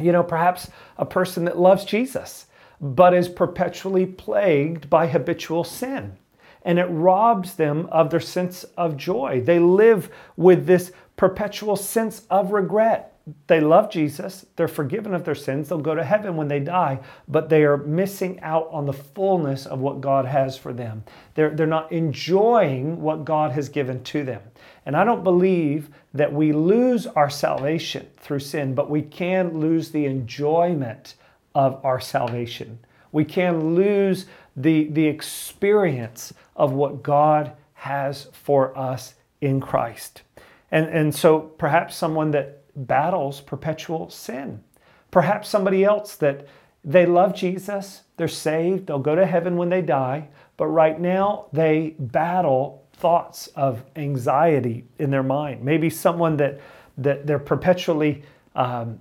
you 0.00 0.12
know, 0.12 0.23
perhaps 0.23 0.71
a 0.99 1.07
person 1.07 1.45
that 1.45 1.59
loves 1.59 1.85
Jesus, 1.85 2.47
but 2.81 3.14
is 3.14 3.28
perpetually 3.28 4.07
plagued 4.07 4.90
by 4.90 5.07
habitual 5.07 5.64
sin. 5.64 6.16
And 6.62 6.78
it 6.78 6.87
robs 6.87 7.55
them 7.55 7.87
of 7.93 8.11
their 8.11 8.21
sense 8.21 8.64
of 8.76 8.97
joy. 8.97 9.40
They 9.45 9.61
live 9.61 10.11
with 10.37 10.66
this 10.66 10.90
perpetual 11.16 11.76
sense 11.76 12.26
of 12.28 12.50
regret 12.50 13.15
they 13.49 13.61
love 13.61 13.90
Jesus, 13.90 14.47
they're 14.54 14.68
forgiven 14.68 15.12
of 15.12 15.25
their 15.25 15.35
sins, 15.35 15.68
they'll 15.68 15.78
go 15.78 15.97
to 15.97 16.04
heaven 16.04 16.37
when 16.37 16.47
they 16.47 16.61
die, 16.61 17.00
but 17.26 17.49
they 17.49 17.64
are 17.64 17.76
missing 17.76 18.38
out 18.40 18.68
on 18.71 18.87
the 18.87 18.92
fullness 18.92 19.66
of 19.66 19.80
what 19.80 20.00
God 20.00 20.26
has 20.26 20.56
for 20.56 20.73
them. 20.73 21.02
They're, 21.35 21.50
they're 21.50 21.66
not 21.66 21.90
enjoying 21.90 23.02
what 23.02 23.25
God 23.25 23.50
has 23.50 23.68
given 23.68 24.04
to 24.04 24.23
them. 24.23 24.42
And 24.85 24.97
I 24.97 25.04
don't 25.04 25.25
believe 25.25 25.90
that 26.14 26.33
we 26.33 26.52
lose 26.52 27.09
our 27.09 27.28
salvation 27.28 28.06
through 28.16 28.38
sin, 28.38 28.76
but 28.76 28.88
we 28.88 29.02
can 29.02 29.59
lose 29.59 29.90
the 29.90 30.06
enjoyment 30.06 31.16
of 31.52 31.85
our 31.85 31.99
salvation. 31.99 32.78
We 33.11 33.25
can 33.25 33.75
lose 33.75 34.26
the, 34.54 34.85
the 34.90 35.06
experience 35.06 36.33
of 36.54 36.73
what 36.73 37.02
God 37.02 37.52
has 37.75 38.28
for 38.33 38.76
us 38.78 39.14
in 39.40 39.61
Christ. 39.61 40.23
And, 40.71 40.87
and 40.87 41.14
so 41.14 41.40
perhaps 41.40 41.97
someone 41.97 42.30
that 42.33 42.55
battles 42.76 43.40
perpetual 43.40 44.11
sin. 44.11 44.62
Perhaps 45.11 45.49
somebody 45.49 45.85
else 45.85 46.16
that 46.16 46.47
they 46.85 47.06
love 47.06 47.35
Jesus, 47.35 48.02
they're 48.16 48.28
saved, 48.28 48.87
they'll 48.87 48.99
go 48.99 49.14
to 49.14 49.26
heaven 49.26 49.56
when 49.56 49.68
they 49.68 49.83
die, 49.83 50.28
but 50.56 50.66
right 50.66 51.00
now 51.00 51.47
they 51.52 51.97
battle 51.99 52.87
thoughts 52.92 53.49
of 53.49 53.85
anxiety 53.97 54.85
in 54.99 55.11
their 55.11 55.23
mind. 55.23 55.62
Maybe 55.62 55.90
someone 55.90 56.37
that, 56.38 56.61
that 56.99 57.26
they're 57.26 57.38
perpetually 57.38 58.23
um, 58.54 59.00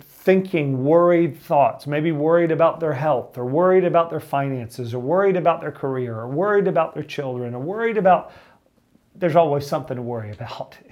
thinking 0.00 0.84
worried 0.84 1.38
thoughts, 1.38 1.86
maybe 1.86 2.12
worried 2.12 2.50
about 2.50 2.80
their 2.80 2.92
health, 2.92 3.36
or 3.38 3.44
worried 3.44 3.84
about 3.84 4.10
their 4.10 4.20
finances, 4.20 4.94
or 4.94 4.98
worried 4.98 5.36
about 5.36 5.60
their 5.60 5.72
career, 5.72 6.18
or 6.18 6.28
worried 6.28 6.66
about 6.66 6.94
their 6.94 7.02
children, 7.02 7.54
or 7.54 7.60
worried 7.60 7.96
about, 7.96 8.32
there's 9.14 9.36
always 9.36 9.66
something 9.66 9.96
to 9.96 10.02
worry 10.02 10.30
about. 10.30 10.76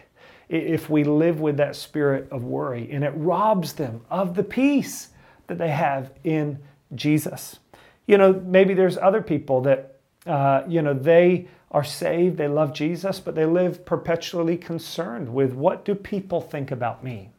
If 0.49 0.91
we 0.91 1.05
live 1.05 1.41
with 1.41 1.57
that 1.57 1.77
spirit 1.77 2.29
of 2.31 2.45
worry, 2.45 2.91
and 2.91 3.03
it 3.05 3.13
robs 3.17 3.75
them 3.75 4.03
of 4.11 4.35
the 4.35 4.43
peace 4.43 5.09
that 5.47 5.59
they 5.59 5.71
have 5.71 6.11
in 6.23 6.59
Jesus. 6.95 7.59
You 8.07 8.19
know, 8.19 8.33
maybe 8.33 8.75
there's 8.75 8.99
other 8.99 9.23
people 9.23 9.63
that, 9.63 9.97
uh, 10.27 10.63
you 10.69 10.83
know, 10.83 10.95
they 10.95 11.49
are 11.71 11.85
saved, 11.85 12.37
they 12.37 12.49
love 12.49 12.73
Jesus, 12.73 13.19
but 13.21 13.35
they 13.35 13.47
live 13.47 13.85
perpetually 13.85 14.57
concerned 14.57 15.33
with 15.33 15.55
what 15.55 15.85
do 15.85 15.95
people 15.95 16.41
think 16.41 16.71
about 16.71 17.03
me? 17.03 17.31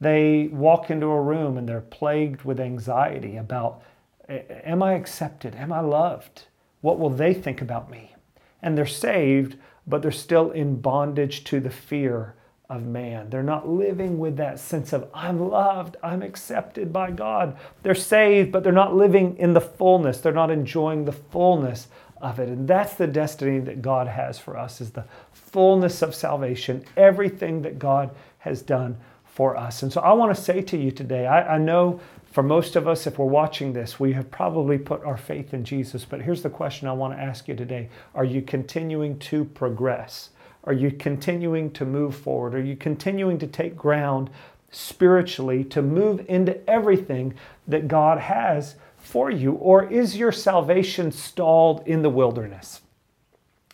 They 0.00 0.48
walk 0.52 0.90
into 0.90 1.06
a 1.06 1.20
room 1.20 1.58
and 1.58 1.68
they're 1.68 1.80
plagued 1.80 2.42
with 2.44 2.60
anxiety 2.60 3.36
about 3.36 3.82
am 4.28 4.82
I 4.82 4.92
accepted? 4.92 5.54
Am 5.56 5.72
I 5.72 5.80
loved? 5.80 6.44
What 6.80 6.98
will 6.98 7.10
they 7.10 7.34
think 7.34 7.60
about 7.60 7.90
me? 7.90 8.14
And 8.62 8.76
they're 8.76 8.86
saved, 8.86 9.56
but 9.88 10.02
they're 10.02 10.10
still 10.10 10.50
in 10.50 10.80
bondage 10.80 11.44
to 11.44 11.60
the 11.60 11.70
fear 11.70 12.34
of 12.68 12.84
man. 12.84 13.30
They're 13.30 13.42
not 13.42 13.68
living 13.68 14.18
with 14.18 14.36
that 14.36 14.60
sense 14.60 14.92
of, 14.92 15.08
I'm 15.14 15.48
loved, 15.48 15.96
I'm 16.02 16.22
accepted 16.22 16.92
by 16.92 17.10
God. 17.10 17.56
They're 17.82 17.94
saved, 17.94 18.52
but 18.52 18.62
they're 18.62 18.72
not 18.72 18.94
living 18.94 19.36
in 19.38 19.54
the 19.54 19.60
fullness. 19.60 20.20
They're 20.20 20.32
not 20.32 20.50
enjoying 20.50 21.04
the 21.04 21.12
fullness 21.12 21.88
of 22.20 22.38
it. 22.38 22.48
And 22.48 22.68
that's 22.68 22.94
the 22.94 23.06
destiny 23.06 23.60
that 23.60 23.80
God 23.80 24.06
has 24.06 24.38
for 24.38 24.58
us 24.58 24.80
is 24.80 24.90
the 24.90 25.04
fullness 25.32 26.02
of 26.02 26.14
salvation, 26.14 26.84
everything 26.96 27.62
that 27.62 27.78
God 27.78 28.10
has 28.38 28.60
done 28.60 28.98
for 29.24 29.56
us. 29.56 29.82
And 29.82 29.92
so 29.92 30.00
I 30.00 30.12
want 30.12 30.36
to 30.36 30.42
say 30.42 30.60
to 30.60 30.76
you 30.76 30.90
today, 30.90 31.26
I, 31.26 31.54
I 31.54 31.58
know 31.58 32.00
for 32.38 32.44
most 32.44 32.76
of 32.76 32.86
us, 32.86 33.04
if 33.04 33.18
we're 33.18 33.26
watching 33.26 33.72
this, 33.72 33.98
we 33.98 34.12
have 34.12 34.30
probably 34.30 34.78
put 34.78 35.02
our 35.02 35.16
faith 35.16 35.52
in 35.52 35.64
Jesus. 35.64 36.04
But 36.04 36.22
here's 36.22 36.44
the 36.44 36.48
question 36.48 36.86
I 36.86 36.92
want 36.92 37.12
to 37.12 37.20
ask 37.20 37.48
you 37.48 37.56
today 37.56 37.88
Are 38.14 38.24
you 38.24 38.42
continuing 38.42 39.18
to 39.18 39.44
progress? 39.44 40.30
Are 40.62 40.72
you 40.72 40.92
continuing 40.92 41.72
to 41.72 41.84
move 41.84 42.14
forward? 42.14 42.54
Are 42.54 42.62
you 42.62 42.76
continuing 42.76 43.40
to 43.40 43.48
take 43.48 43.76
ground 43.76 44.30
spiritually 44.70 45.64
to 45.64 45.82
move 45.82 46.24
into 46.28 46.64
everything 46.70 47.34
that 47.66 47.88
God 47.88 48.20
has 48.20 48.76
for 48.98 49.32
you? 49.32 49.54
Or 49.54 49.90
is 49.90 50.16
your 50.16 50.30
salvation 50.30 51.10
stalled 51.10 51.82
in 51.88 52.02
the 52.02 52.08
wilderness? 52.08 52.82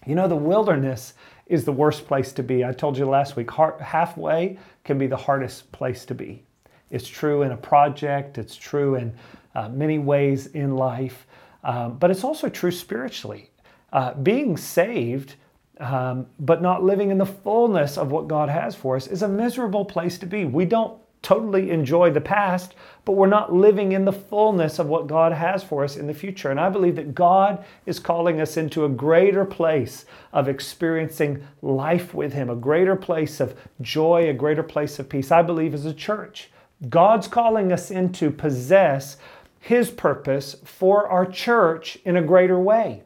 You 0.06 0.14
know, 0.14 0.26
the 0.26 0.36
wilderness 0.36 1.12
is 1.48 1.66
the 1.66 1.72
worst 1.72 2.06
place 2.06 2.32
to 2.32 2.42
be. 2.42 2.64
I 2.64 2.72
told 2.72 2.96
you 2.96 3.04
last 3.04 3.36
week, 3.36 3.50
halfway 3.50 4.58
can 4.84 4.96
be 4.96 5.06
the 5.06 5.18
hardest 5.18 5.70
place 5.70 6.06
to 6.06 6.14
be. 6.14 6.44
It's 6.90 7.08
true 7.08 7.42
in 7.42 7.52
a 7.52 7.56
project, 7.56 8.38
it's 8.38 8.56
true 8.56 8.94
in 8.96 9.12
uh, 9.54 9.68
many 9.68 9.98
ways 9.98 10.46
in 10.48 10.76
life, 10.76 11.26
um, 11.62 11.98
but 11.98 12.10
it's 12.10 12.24
also 12.24 12.48
true 12.48 12.70
spiritually. 12.70 13.50
Uh, 13.92 14.14
being 14.14 14.56
saved 14.56 15.36
um, 15.80 16.26
but 16.38 16.62
not 16.62 16.84
living 16.84 17.10
in 17.10 17.18
the 17.18 17.26
fullness 17.26 17.98
of 17.98 18.10
what 18.10 18.28
God 18.28 18.48
has 18.48 18.74
for 18.74 18.96
us 18.96 19.06
is 19.06 19.22
a 19.22 19.28
miserable 19.28 19.84
place 19.84 20.18
to 20.18 20.26
be. 20.26 20.44
We 20.44 20.64
don't 20.64 20.98
totally 21.22 21.70
enjoy 21.70 22.10
the 22.10 22.20
past, 22.20 22.74
but 23.04 23.12
we're 23.12 23.26
not 23.26 23.52
living 23.52 23.92
in 23.92 24.04
the 24.04 24.12
fullness 24.12 24.78
of 24.78 24.88
what 24.88 25.06
God 25.06 25.32
has 25.32 25.64
for 25.64 25.82
us 25.82 25.96
in 25.96 26.06
the 26.06 26.14
future. 26.14 26.50
And 26.50 26.60
I 26.60 26.68
believe 26.68 26.96
that 26.96 27.14
God 27.14 27.64
is 27.86 27.98
calling 27.98 28.40
us 28.40 28.56
into 28.56 28.84
a 28.84 28.90
greater 28.90 29.44
place 29.44 30.04
of 30.32 30.48
experiencing 30.48 31.42
life 31.62 32.12
with 32.12 32.34
Him, 32.34 32.50
a 32.50 32.56
greater 32.56 32.94
place 32.94 33.40
of 33.40 33.56
joy, 33.80 34.28
a 34.28 34.34
greater 34.34 34.62
place 34.62 34.98
of 34.98 35.08
peace. 35.08 35.32
I 35.32 35.42
believe 35.42 35.72
as 35.72 35.86
a 35.86 35.94
church, 35.94 36.50
God's 36.88 37.28
calling 37.28 37.72
us 37.72 37.90
in 37.90 38.12
to 38.12 38.30
possess 38.30 39.16
His 39.60 39.90
purpose 39.90 40.56
for 40.64 41.08
our 41.08 41.26
church 41.26 41.98
in 42.04 42.16
a 42.16 42.22
greater 42.22 42.58
way. 42.58 43.02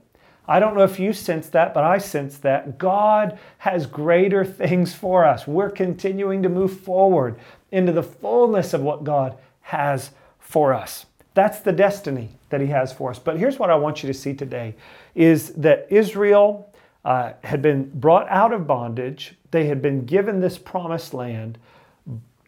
I 0.46 0.60
don't 0.60 0.74
know 0.74 0.84
if 0.84 0.98
you 0.98 1.12
sense 1.12 1.48
that, 1.50 1.74
but 1.74 1.84
I 1.84 1.98
sense 1.98 2.38
that 2.38 2.78
God 2.78 3.38
has 3.58 3.86
greater 3.86 4.44
things 4.44 4.94
for 4.94 5.24
us. 5.24 5.46
We're 5.46 5.70
continuing 5.70 6.42
to 6.42 6.48
move 6.48 6.80
forward 6.80 7.38
into 7.70 7.92
the 7.92 8.02
fullness 8.02 8.72
of 8.72 8.80
what 8.80 9.04
God 9.04 9.36
has 9.60 10.10
for 10.38 10.72
us. 10.72 11.04
That's 11.34 11.60
the 11.60 11.72
destiny 11.72 12.30
that 12.48 12.62
he 12.62 12.68
has 12.68 12.92
for 12.92 13.10
us. 13.10 13.18
But 13.18 13.38
here's 13.38 13.58
what 13.58 13.70
I 13.70 13.76
want 13.76 14.02
you 14.02 14.06
to 14.06 14.18
see 14.18 14.32
today 14.32 14.74
is 15.14 15.50
that 15.50 15.86
Israel 15.90 16.72
uh, 17.04 17.34
had 17.44 17.62
been 17.62 17.90
brought 17.94 18.26
out 18.28 18.52
of 18.52 18.66
bondage. 18.66 19.34
They 19.50 19.66
had 19.66 19.82
been 19.82 20.04
given 20.04 20.40
this 20.40 20.58
promised 20.58 21.14
land, 21.14 21.58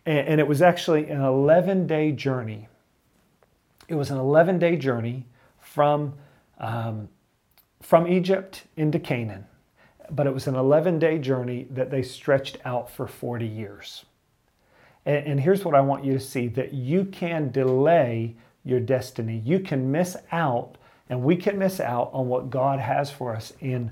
and, 0.06 0.28
and 0.28 0.40
it 0.40 0.46
was 0.46 0.62
actually 0.62 1.08
an 1.08 1.20
11 1.20 1.86
day 1.86 2.12
journey. 2.12 2.68
It 3.88 3.94
was 3.94 4.10
an 4.10 4.18
11 4.18 4.58
day 4.58 4.76
journey 4.76 5.26
from 5.60 6.14
um, 6.58 7.08
from 7.82 8.06
Egypt 8.06 8.64
into 8.76 8.98
Canaan, 8.98 9.46
but 10.10 10.26
it 10.26 10.34
was 10.34 10.46
an 10.46 10.54
11 10.54 10.98
day 10.98 11.18
journey 11.18 11.66
that 11.70 11.90
they 11.90 12.02
stretched 12.02 12.58
out 12.64 12.90
for 12.90 13.06
40 13.06 13.46
years. 13.46 14.04
And, 15.06 15.26
and, 15.26 15.40
here's 15.40 15.64
what 15.64 15.74
I 15.74 15.80
want 15.80 16.04
you 16.04 16.12
to 16.12 16.20
see 16.20 16.48
that 16.48 16.74
you 16.74 17.06
can 17.06 17.50
delay 17.50 18.36
your 18.64 18.80
destiny. 18.80 19.40
You 19.46 19.60
can 19.60 19.90
miss 19.90 20.16
out, 20.30 20.76
and 21.08 21.22
we 21.22 21.36
can 21.36 21.58
miss 21.58 21.80
out 21.80 22.10
on 22.12 22.28
what 22.28 22.50
God 22.50 22.78
has 22.78 23.10
for 23.10 23.34
us 23.34 23.54
in 23.60 23.90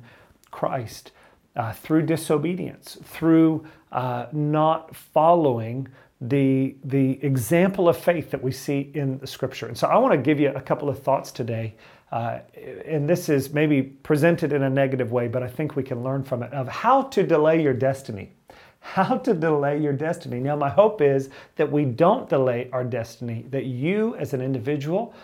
Christ 0.51 1.13
uh, 1.59 1.73
through 1.73 2.03
disobedience, 2.03 2.97
through 3.05 3.67
uh, 3.93 4.27
not 4.33 4.97
following 4.97 5.87
the, 6.21 6.75
the 6.85 7.23
example 7.23 7.89
of 7.89 7.97
faith 7.97 8.31
that 8.31 8.43
we 8.43 8.51
see 8.51 8.91
in 8.95 9.19
the 9.19 9.27
scripture. 9.27 9.67
And 9.67 9.77
so 9.77 9.87
I 9.87 9.99
want 9.99 10.13
to 10.13 10.19
give 10.19 10.41
you 10.41 10.49
a 10.51 10.61
couple 10.61 10.89
of 10.89 11.03
thoughts 11.03 11.31
today 11.31 11.75
uh, 12.11 12.39
and 12.87 13.09
this 13.09 13.29
is 13.29 13.53
maybe 13.53 13.83
presented 13.83 14.53
in 14.53 14.63
a 14.63 14.71
negative 14.71 15.13
way, 15.13 15.29
but 15.29 15.43
I 15.43 15.49
think 15.49 15.77
we 15.77 15.83
can 15.83 16.03
learn 16.03 16.23
from 16.23 16.43
it 16.43 16.53
of 16.53 16.67
how 16.69 17.03
to 17.03 17.23
delay 17.23 17.63
your 17.63 17.75
destiny. 17.75 18.33
How 18.81 19.19
to 19.19 19.35
delay 19.35 19.79
your 19.79 19.93
destiny. 19.93 20.41
Now, 20.41 20.57
my 20.57 20.71
hope 20.71 21.03
is 21.03 21.29
that 21.57 21.71
we 21.71 21.85
don't 21.85 22.29
delay 22.29 22.71
our 22.73 22.85
destiny, 22.85 23.45
that 23.51 23.67
you 23.67 24.15
as 24.17 24.33
an 24.33 24.41
individual 24.41 25.15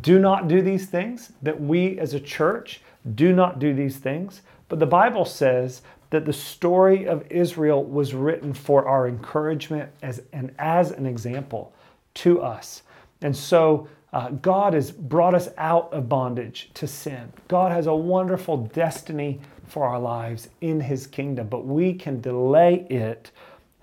do 0.00 0.18
not 0.18 0.48
do 0.48 0.62
these 0.62 0.86
things, 0.86 1.32
that 1.42 1.60
we 1.60 1.98
as 1.98 2.14
a 2.14 2.20
church 2.20 2.80
do 3.14 3.32
not 3.32 3.58
do 3.58 3.74
these 3.74 3.98
things. 3.98 4.42
But 4.72 4.78
the 4.78 4.86
Bible 4.86 5.26
says 5.26 5.82
that 6.08 6.24
the 6.24 6.32
story 6.32 7.06
of 7.06 7.30
Israel 7.30 7.84
was 7.84 8.14
written 8.14 8.54
for 8.54 8.88
our 8.88 9.06
encouragement 9.06 9.90
as, 10.00 10.22
and 10.32 10.54
as 10.58 10.92
an 10.92 11.04
example 11.04 11.74
to 12.14 12.40
us. 12.40 12.80
And 13.20 13.36
so 13.36 13.86
uh, 14.14 14.30
God 14.30 14.72
has 14.72 14.90
brought 14.90 15.34
us 15.34 15.50
out 15.58 15.92
of 15.92 16.08
bondage 16.08 16.70
to 16.72 16.86
sin. 16.86 17.30
God 17.48 17.70
has 17.70 17.86
a 17.86 17.94
wonderful 17.94 18.56
destiny 18.56 19.42
for 19.66 19.84
our 19.84 20.00
lives 20.00 20.48
in 20.62 20.80
His 20.80 21.06
kingdom, 21.06 21.48
but 21.48 21.66
we 21.66 21.92
can 21.92 22.22
delay 22.22 22.86
it 22.88 23.30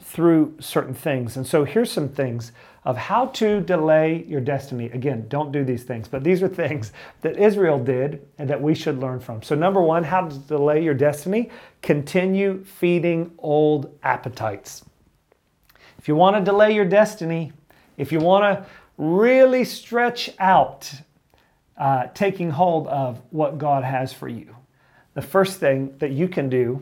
through 0.02 0.56
certain 0.60 0.96
things. 0.96 1.38
And 1.38 1.46
so 1.46 1.66
here's 1.66 1.92
some 1.92 2.10
things 2.10 2.52
of 2.90 2.98
how 2.98 3.28
to 3.28 3.62
delay 3.62 4.26
your 4.28 4.42
destiny. 4.42 4.86
Again, 4.88 5.28
don't 5.28 5.52
do 5.52 5.64
these 5.64 5.84
things, 5.84 6.08
but 6.08 6.24
these 6.24 6.42
are 6.42 6.48
things 6.48 6.92
that 7.22 7.38
Israel 7.38 7.78
did 7.78 8.26
and 8.40 8.50
that 8.50 8.60
we 8.60 8.74
should 8.74 8.98
learn 8.98 9.20
from. 9.20 9.44
So, 9.44 9.54
number 9.54 9.80
one, 9.80 10.04
how 10.04 10.28
to 10.28 10.36
delay 10.36 10.84
your 10.84 10.96
destiny 10.96 11.52
continue 11.84 12.64
feeding 12.66 13.32
old 13.38 13.96
appetites. 14.02 14.84
If 16.00 16.08
you 16.08 16.16
want 16.16 16.36
to 16.38 16.42
delay 16.42 16.74
your 16.74 16.86
destiny, 16.86 17.54
if 17.98 18.12
you 18.12 18.18
want 18.22 18.44
to 18.46 18.66
really 18.98 19.66
stretch 19.66 20.32
out 20.40 20.92
uh, 21.78 22.08
taking 22.16 22.50
hold 22.50 22.88
of 22.88 23.22
what 23.30 23.60
God 23.60 23.84
has 23.84 24.12
for 24.12 24.28
you. 24.28 24.56
The 25.14 25.22
first 25.22 25.60
thing 25.60 25.96
that 26.00 26.10
you 26.10 26.28
can 26.28 26.50
do 26.50 26.82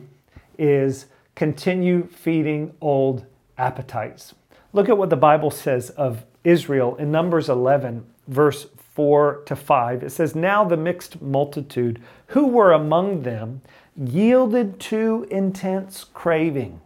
is 0.58 1.04
continue 1.34 2.08
feeding 2.08 2.72
old 2.80 3.26
appetites. 3.58 4.34
Look 4.72 4.88
at 4.88 4.98
what 4.98 5.10
the 5.10 5.16
Bible 5.16 5.50
says 5.50 5.90
of 5.90 6.24
Israel 6.44 6.96
in 6.96 7.10
Numbers 7.10 7.48
11, 7.48 8.04
verse 8.26 8.66
4 8.94 9.42
to 9.46 9.56
5. 9.56 10.02
It 10.02 10.10
says, 10.10 10.34
Now 10.34 10.64
the 10.64 10.76
mixed 10.76 11.22
multitude 11.22 12.00
who 12.28 12.46
were 12.46 12.72
among 12.72 13.22
them 13.22 13.62
yielded 13.96 14.78
to 14.80 15.26
intense 15.30 16.04
craving. 16.04 16.80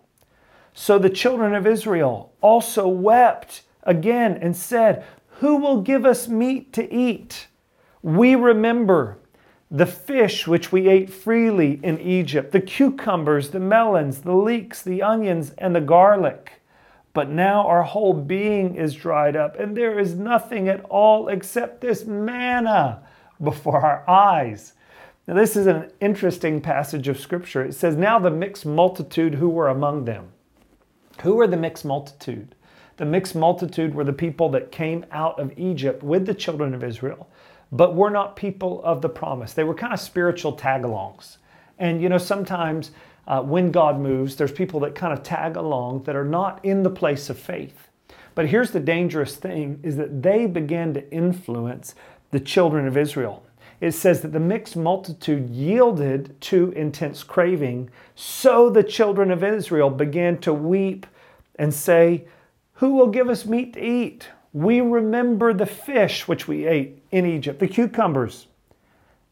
So 0.75 0.99
the 0.99 1.11
children 1.11 1.55
of 1.55 1.67
Israel 1.67 2.33
also 2.41 2.89
wept 2.89 3.63
again 3.83 4.39
and 4.41 4.57
said, 4.57 5.05
who 5.43 5.57
will 5.57 5.83
give 5.83 6.07
us 6.07 6.29
meat 6.29 6.73
to 6.75 6.95
eat? 6.95 7.49
We 8.01 8.37
remember 8.37 9.19
the 9.73 9.87
fish 9.87 10.47
which 10.47 10.71
we 10.71 10.89
ate 10.89 11.11
freely 11.11 11.81
in 11.83 11.99
Egypt, 11.99 12.53
the 12.53 12.61
cucumbers, 12.61 13.51
the 13.51 13.59
melons, 13.59 14.21
the 14.21 14.37
leeks, 14.37 14.83
the 14.83 15.03
onions, 15.03 15.51
and 15.59 15.75
the 15.75 15.81
garlic. 15.81 16.62
But 17.15 17.29
now 17.29 17.67
our 17.67 17.83
whole 17.83 18.15
being 18.15 18.75
is 18.75 18.95
dried 18.95 19.37
up, 19.37 19.59
and 19.59 19.77
there 19.77 19.99
is 19.99 20.15
nothing 20.15 20.69
at 20.69 20.83
all 20.85 21.29
except 21.29 21.81
this 21.81 22.05
manna 22.05 23.03
before 23.43 23.85
our 23.85 24.09
eyes. 24.09 24.73
Now, 25.27 25.35
this 25.35 25.57
is 25.57 25.67
an 25.67 25.91
interesting 26.01 26.61
passage 26.61 27.09
of 27.09 27.21
scripture. 27.21 27.65
It 27.65 27.75
says, 27.75 27.97
Now 27.97 28.19
the 28.19 28.31
mixed 28.31 28.67
multitude 28.67 29.35
who 29.35 29.49
were 29.49 29.69
among 29.69 30.05
them. 30.05 30.33
Who 31.23 31.37
were 31.37 31.47
the 31.47 31.57
mixed 31.57 31.85
multitude? 31.85 32.55
The 32.97 33.05
mixed 33.05 33.35
multitude 33.35 33.95
were 33.95 34.05
the 34.05 34.13
people 34.13 34.49
that 34.51 34.73
came 34.73 35.05
out 35.13 35.39
of 35.39 35.57
Egypt 35.59 36.03
with 36.03 36.27
the 36.27 36.35
children 36.35 36.75
of 36.75 36.83
Israel, 36.83 37.29
but 37.71 37.95
were 37.95 38.11
not 38.11 38.37
people 38.37 38.83
of 38.85 39.03
the 39.03 39.09
promise. 39.09 39.53
They 39.53 39.65
were 39.65 39.75
kind 39.75 39.93
of 39.93 40.01
spiritual 40.01 40.53
tag 40.53 40.83
alongs. 40.83 41.37
And 41.79 42.03
you 42.03 42.09
know, 42.09 42.19
sometimes 42.19 42.91
uh, 43.27 43.43
when 43.43 43.71
God 43.71 44.01
moves, 44.01 44.37
there's 44.37 44.53
people 44.53 44.81
that 44.81 44.95
kind 44.95 45.13
of 45.13 45.23
tag 45.23 45.57
along 45.57 46.05
that 46.05 46.17
are 46.17 46.25
not 46.25 46.65
in 46.65 46.83
the 46.83 46.91
place 46.91 47.31
of 47.31 47.39
faith. 47.39 47.89
But 48.35 48.49
here's 48.49 48.71
the 48.71 48.81
dangerous 48.81 49.37
thing 49.37 49.79
is 49.83 49.97
that 49.97 50.23
they 50.23 50.47
begin 50.47 50.95
to 50.95 51.11
influence 51.13 51.95
the 52.31 52.41
children 52.41 52.87
of 52.87 52.97
Israel 52.97 53.45
it 53.83 53.93
says 53.93 54.21
that 54.21 54.33
the 54.33 54.39
mixed 54.39 54.77
multitude 54.77 55.51
yielded 55.51 56.41
to 56.43 56.71
intense 56.71 57.25
craving. 57.25 57.91
So 58.15 58.71
the 58.71 58.85
children 58.85 59.33
of 59.33 59.43
Israel 59.43 59.91
began 59.91 60.39
to 60.43 60.55
weep 60.55 61.05
and 61.57 61.75
say, 61.75 62.29
Who 62.75 62.95
will 62.95 63.09
give 63.09 63.29
us 63.29 63.45
meat 63.45 63.73
to 63.73 63.85
eat? 63.85 64.29
We 64.53 64.81
remember 64.81 65.53
the 65.53 65.67
fish 65.67 66.29
which 66.29 66.47
we 66.47 66.65
ate 66.65 67.03
in 67.11 67.27
Egypt, 67.27 67.59
the 67.59 67.67
cucumbers, 67.67 68.47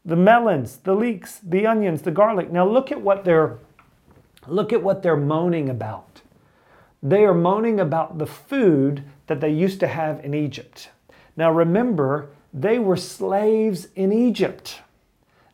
the 0.03 0.17
melons, 0.17 0.79
the 0.83 0.95
leeks, 0.95 1.39
the 1.39 1.65
onions, 1.65 2.01
the 2.01 2.11
garlic. 2.11 2.51
Now 2.51 2.67
look 2.67 2.91
at 2.91 2.99
what 2.99 3.23
they're 3.23 3.57
look 4.47 4.73
at 4.73 4.81
what 4.81 5.03
they're 5.03 5.17
moaning 5.17 5.69
about. 5.69 6.21
They 7.03 7.25
are 7.25 7.33
moaning 7.33 7.79
about 7.79 8.17
the 8.17 8.27
food 8.27 9.03
that 9.27 9.41
they 9.41 9.49
used 9.49 9.79
to 9.79 9.87
have 9.87 10.23
in 10.23 10.33
Egypt. 10.33 10.89
Now 11.35 11.51
remember, 11.51 12.29
they 12.53 12.79
were 12.79 12.97
slaves 12.97 13.87
in 13.95 14.11
Egypt. 14.11 14.81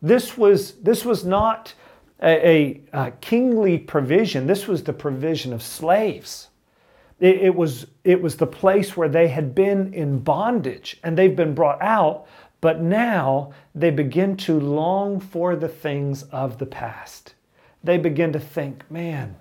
This 0.01 0.37
was, 0.37 0.73
this 0.73 1.05
was 1.05 1.25
not 1.25 1.73
a, 2.21 2.81
a, 2.93 3.07
a 3.07 3.11
kingly 3.21 3.77
provision, 3.77 4.47
this 4.47 4.67
was 4.67 4.83
the 4.83 4.93
provision 4.93 5.53
of 5.53 5.61
slaves. 5.61 6.49
It, 7.19 7.41
it, 7.41 7.55
was, 7.55 7.87
it 8.03 8.21
was 8.21 8.37
the 8.37 8.47
place 8.47 8.95
where 8.95 9.09
they 9.09 9.27
had 9.27 9.55
been 9.55 9.93
in 9.93 10.19
bondage 10.19 10.99
and 11.03 11.17
they've 11.17 11.35
been 11.35 11.55
brought 11.55 11.81
out, 11.81 12.27
but 12.61 12.81
now 12.81 13.53
they 13.73 13.89
begin 13.89 14.37
to 14.37 14.59
long 14.59 15.19
for 15.19 15.55
the 15.55 15.67
things 15.67 16.23
of 16.23 16.57
the 16.57 16.65
past. 16.65 17.33
They 17.83 17.97
begin 17.97 18.33
to 18.33 18.39
think, 18.39 18.89
man, 18.89 19.37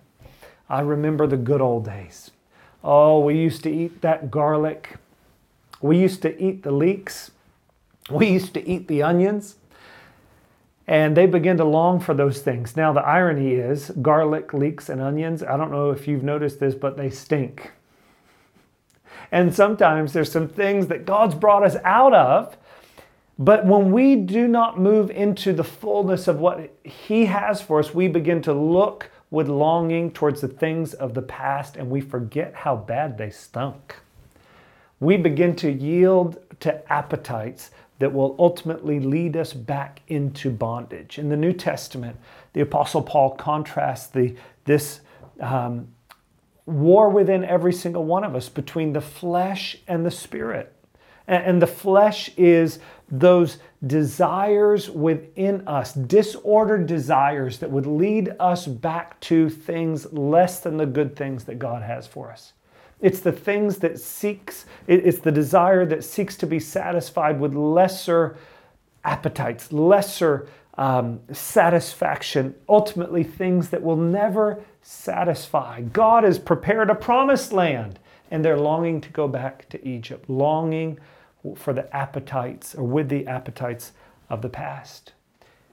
I 0.68 0.80
remember 0.80 1.26
the 1.26 1.36
good 1.36 1.60
old 1.60 1.84
days. 1.84 2.30
Oh, 2.84 3.20
we 3.20 3.36
used 3.36 3.62
to 3.64 3.70
eat 3.70 4.02
that 4.02 4.30
garlic. 4.30 4.96
We 5.80 5.98
used 5.98 6.22
to 6.22 6.40
eat 6.42 6.62
the 6.62 6.70
leeks. 6.70 7.30
We 8.08 8.28
used 8.28 8.54
to 8.54 8.68
eat 8.68 8.86
the 8.86 9.02
onions, 9.02 9.56
and 10.86 11.16
they 11.16 11.26
begin 11.26 11.56
to 11.56 11.64
long 11.64 11.98
for 11.98 12.14
those 12.14 12.40
things. 12.40 12.76
Now, 12.76 12.92
the 12.92 13.00
irony 13.00 13.54
is 13.54 13.90
garlic, 14.00 14.54
leeks, 14.54 14.88
and 14.88 15.00
onions, 15.00 15.42
I 15.42 15.56
don't 15.56 15.72
know 15.72 15.90
if 15.90 16.06
you've 16.06 16.22
noticed 16.22 16.60
this, 16.60 16.76
but 16.76 16.96
they 16.96 17.10
stink. 17.10 17.72
And 19.32 19.52
sometimes 19.52 20.12
there's 20.12 20.30
some 20.30 20.46
things 20.46 20.86
that 20.86 21.04
God's 21.04 21.34
brought 21.34 21.64
us 21.64 21.74
out 21.82 22.14
of, 22.14 22.56
but 23.38 23.66
when 23.66 23.92
we 23.92 24.16
do 24.16 24.48
not 24.48 24.78
move 24.78 25.10
into 25.10 25.52
the 25.52 25.64
fullness 25.64 26.26
of 26.26 26.38
what 26.38 26.70
He 26.84 27.26
has 27.26 27.60
for 27.60 27.78
us, 27.78 27.94
we 27.94 28.08
begin 28.08 28.40
to 28.42 28.52
look 28.52 29.10
with 29.30 29.48
longing 29.48 30.10
towards 30.10 30.40
the 30.40 30.48
things 30.48 30.94
of 30.94 31.14
the 31.14 31.22
past 31.22 31.76
and 31.76 31.90
we 31.90 32.00
forget 32.00 32.54
how 32.54 32.76
bad 32.76 33.18
they 33.18 33.30
stunk. 33.30 33.96
We 35.00 35.16
begin 35.16 35.54
to 35.56 35.70
yield 35.70 36.38
to 36.60 36.92
appetites 36.92 37.70
that 37.98 38.12
will 38.12 38.36
ultimately 38.38 39.00
lead 39.00 39.36
us 39.36 39.52
back 39.52 40.00
into 40.08 40.50
bondage. 40.50 41.18
In 41.18 41.28
the 41.28 41.36
New 41.36 41.52
Testament, 41.52 42.16
the 42.52 42.60
Apostle 42.60 43.02
Paul 43.02 43.30
contrasts 43.30 44.06
the, 44.06 44.36
this 44.64 45.00
um, 45.40 45.88
war 46.66 47.08
within 47.08 47.44
every 47.44 47.72
single 47.72 48.04
one 48.04 48.24
of 48.24 48.34
us 48.34 48.48
between 48.48 48.92
the 48.92 49.00
flesh 49.00 49.76
and 49.86 50.04
the 50.04 50.10
spirit. 50.10 50.72
And, 51.26 51.44
and 51.44 51.62
the 51.62 51.66
flesh 51.66 52.30
is 52.36 52.78
those 53.08 53.58
desires 53.86 54.90
within 54.90 55.66
us, 55.68 55.92
disordered 55.92 56.86
desires 56.86 57.58
that 57.58 57.70
would 57.70 57.86
lead 57.86 58.34
us 58.40 58.66
back 58.66 59.18
to 59.20 59.48
things 59.48 60.12
less 60.12 60.60
than 60.60 60.76
the 60.76 60.86
good 60.86 61.14
things 61.14 61.44
that 61.44 61.58
God 61.58 61.82
has 61.82 62.06
for 62.06 62.30
us. 62.30 62.52
It's 63.00 63.20
the 63.20 63.32
things 63.32 63.76
that 63.78 64.00
seeks, 64.00 64.64
it's 64.86 65.18
the 65.18 65.30
desire 65.30 65.84
that 65.86 66.02
seeks 66.02 66.36
to 66.38 66.46
be 66.46 66.58
satisfied 66.58 67.38
with 67.38 67.54
lesser 67.54 68.36
appetites, 69.04 69.70
lesser 69.70 70.48
um, 70.78 71.20
satisfaction, 71.32 72.54
ultimately 72.68 73.22
things 73.22 73.68
that 73.70 73.82
will 73.82 73.96
never 73.96 74.62
satisfy. 74.82 75.80
God 75.80 76.24
has 76.24 76.38
prepared 76.38 76.90
a 76.90 76.94
promised 76.94 77.52
land, 77.52 77.98
and 78.30 78.44
they're 78.44 78.58
longing 78.58 79.00
to 79.02 79.08
go 79.10 79.28
back 79.28 79.68
to 79.70 79.86
Egypt, 79.86 80.28
longing 80.28 80.98
for 81.54 81.72
the 81.72 81.94
appetites 81.94 82.74
or 82.74 82.84
with 82.84 83.08
the 83.08 83.26
appetites 83.26 83.92
of 84.28 84.42
the 84.42 84.48
past. 84.48 85.12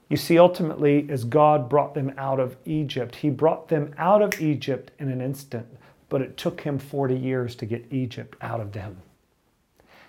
You 0.08 0.16
see, 0.16 0.38
ultimately, 0.38 1.06
as 1.10 1.24
God 1.24 1.68
brought 1.68 1.94
them 1.94 2.12
out 2.16 2.38
of 2.38 2.56
Egypt, 2.64 3.16
He 3.16 3.30
brought 3.30 3.68
them 3.68 3.94
out 3.98 4.22
of 4.22 4.40
Egypt 4.40 4.92
in 4.98 5.10
an 5.10 5.20
instant 5.20 5.66
but 6.14 6.22
it 6.22 6.36
took 6.36 6.60
him 6.60 6.78
40 6.78 7.16
years 7.16 7.56
to 7.56 7.66
get 7.66 7.84
Egypt 7.90 8.36
out 8.40 8.60
of 8.60 8.70
them. 8.70 8.98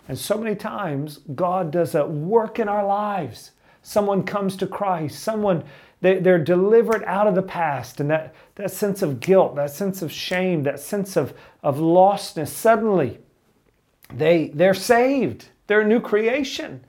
And 0.08 0.16
so 0.16 0.38
many 0.38 0.56
times, 0.56 1.20
God 1.34 1.72
does 1.72 1.96
a 1.96 2.06
work 2.06 2.60
in 2.60 2.70
our 2.70 2.86
lives. 2.86 3.54
Someone 3.82 4.22
comes 4.22 4.56
to 4.58 4.68
Christ, 4.68 5.24
someone, 5.24 5.64
they, 6.02 6.20
they're 6.20 6.44
delivered 6.44 7.04
out 7.06 7.26
of 7.26 7.34
the 7.34 7.42
past, 7.42 8.00
and 8.00 8.12
that, 8.12 8.36
that 8.54 8.70
sense 8.70 9.02
of 9.02 9.20
guilt, 9.20 9.56
that 9.56 9.72
sense 9.72 10.04
of 10.04 10.12
shame, 10.12 10.62
that 10.62 10.80
sense 10.80 11.16
of, 11.16 11.34
of 11.64 11.78
lostness, 11.78 12.50
suddenly 12.50 13.18
they, 14.14 14.52
they're 14.54 14.76
saved. 14.76 15.50
They're 15.68 15.82
a 15.82 15.88
new 15.88 16.00
creation. 16.00 16.84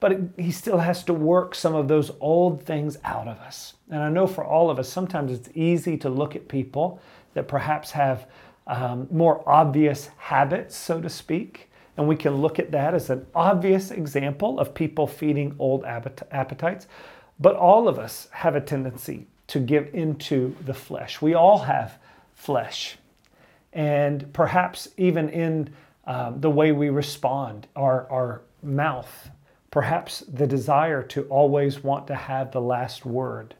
But 0.00 0.18
he 0.38 0.50
still 0.50 0.78
has 0.78 1.04
to 1.04 1.14
work 1.14 1.54
some 1.54 1.74
of 1.74 1.86
those 1.86 2.10
old 2.20 2.62
things 2.62 2.96
out 3.04 3.28
of 3.28 3.38
us. 3.38 3.74
And 3.90 4.02
I 4.02 4.08
know 4.08 4.26
for 4.26 4.42
all 4.42 4.70
of 4.70 4.78
us, 4.78 4.88
sometimes 4.88 5.30
it's 5.30 5.50
easy 5.54 5.98
to 5.98 6.08
look 6.08 6.34
at 6.34 6.48
people 6.48 7.00
that 7.34 7.48
perhaps 7.48 7.90
have 7.90 8.26
um, 8.66 9.08
more 9.10 9.46
obvious 9.46 10.08
habits, 10.16 10.74
so 10.74 11.02
to 11.02 11.10
speak. 11.10 11.70
And 11.98 12.08
we 12.08 12.16
can 12.16 12.36
look 12.36 12.58
at 12.58 12.70
that 12.70 12.94
as 12.94 13.10
an 13.10 13.26
obvious 13.34 13.90
example 13.90 14.58
of 14.58 14.72
people 14.72 15.06
feeding 15.06 15.54
old 15.58 15.84
appetites. 15.84 16.86
But 17.38 17.56
all 17.56 17.86
of 17.86 17.98
us 17.98 18.28
have 18.30 18.56
a 18.56 18.60
tendency 18.60 19.26
to 19.48 19.60
give 19.60 19.94
into 19.94 20.56
the 20.64 20.72
flesh. 20.74 21.20
We 21.20 21.34
all 21.34 21.58
have 21.58 21.98
flesh. 22.34 22.96
And 23.72 24.32
perhaps 24.32 24.88
even 24.96 25.28
in 25.28 25.70
um, 26.06 26.40
the 26.40 26.50
way 26.50 26.72
we 26.72 26.88
respond, 26.88 27.66
our, 27.76 28.10
our 28.10 28.42
mouth, 28.62 29.30
perhaps 29.70 30.20
the 30.20 30.46
desire 30.46 31.02
to 31.02 31.22
always 31.24 31.82
want 31.84 32.06
to 32.08 32.14
have 32.14 32.52
the 32.52 32.60
last 32.60 33.04
word, 33.04 33.54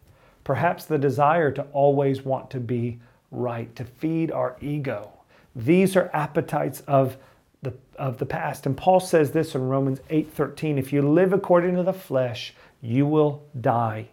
perhaps 0.44 0.85
the 0.85 0.98
desire 0.98 1.50
to 1.53 1.62
always 1.72 2.22
want 2.22 2.50
to 2.50 2.61
be 2.61 2.98
right, 3.31 3.74
to 3.76 3.85
feed 3.85 4.33
our 4.33 4.57
ego. 4.61 5.12
These 5.55 5.96
are 5.96 6.11
appetites 6.12 6.81
of 6.87 7.16
the, 7.62 7.74
of 7.96 8.18
the 8.18 8.26
past. 8.26 8.66
And 8.66 8.76
Paul 8.76 9.00
says 9.00 9.33
this 9.33 9.55
in 9.55 9.68
Romans 9.68 10.00
8:13, 10.11 10.79
if 10.79 10.92
you 10.92 11.03
live 11.03 11.33
according 11.33 11.76
to 11.76 11.83
the 11.83 11.92
flesh, 11.92 12.55
you 12.81 13.07
will 13.07 13.44
die. 13.61 14.09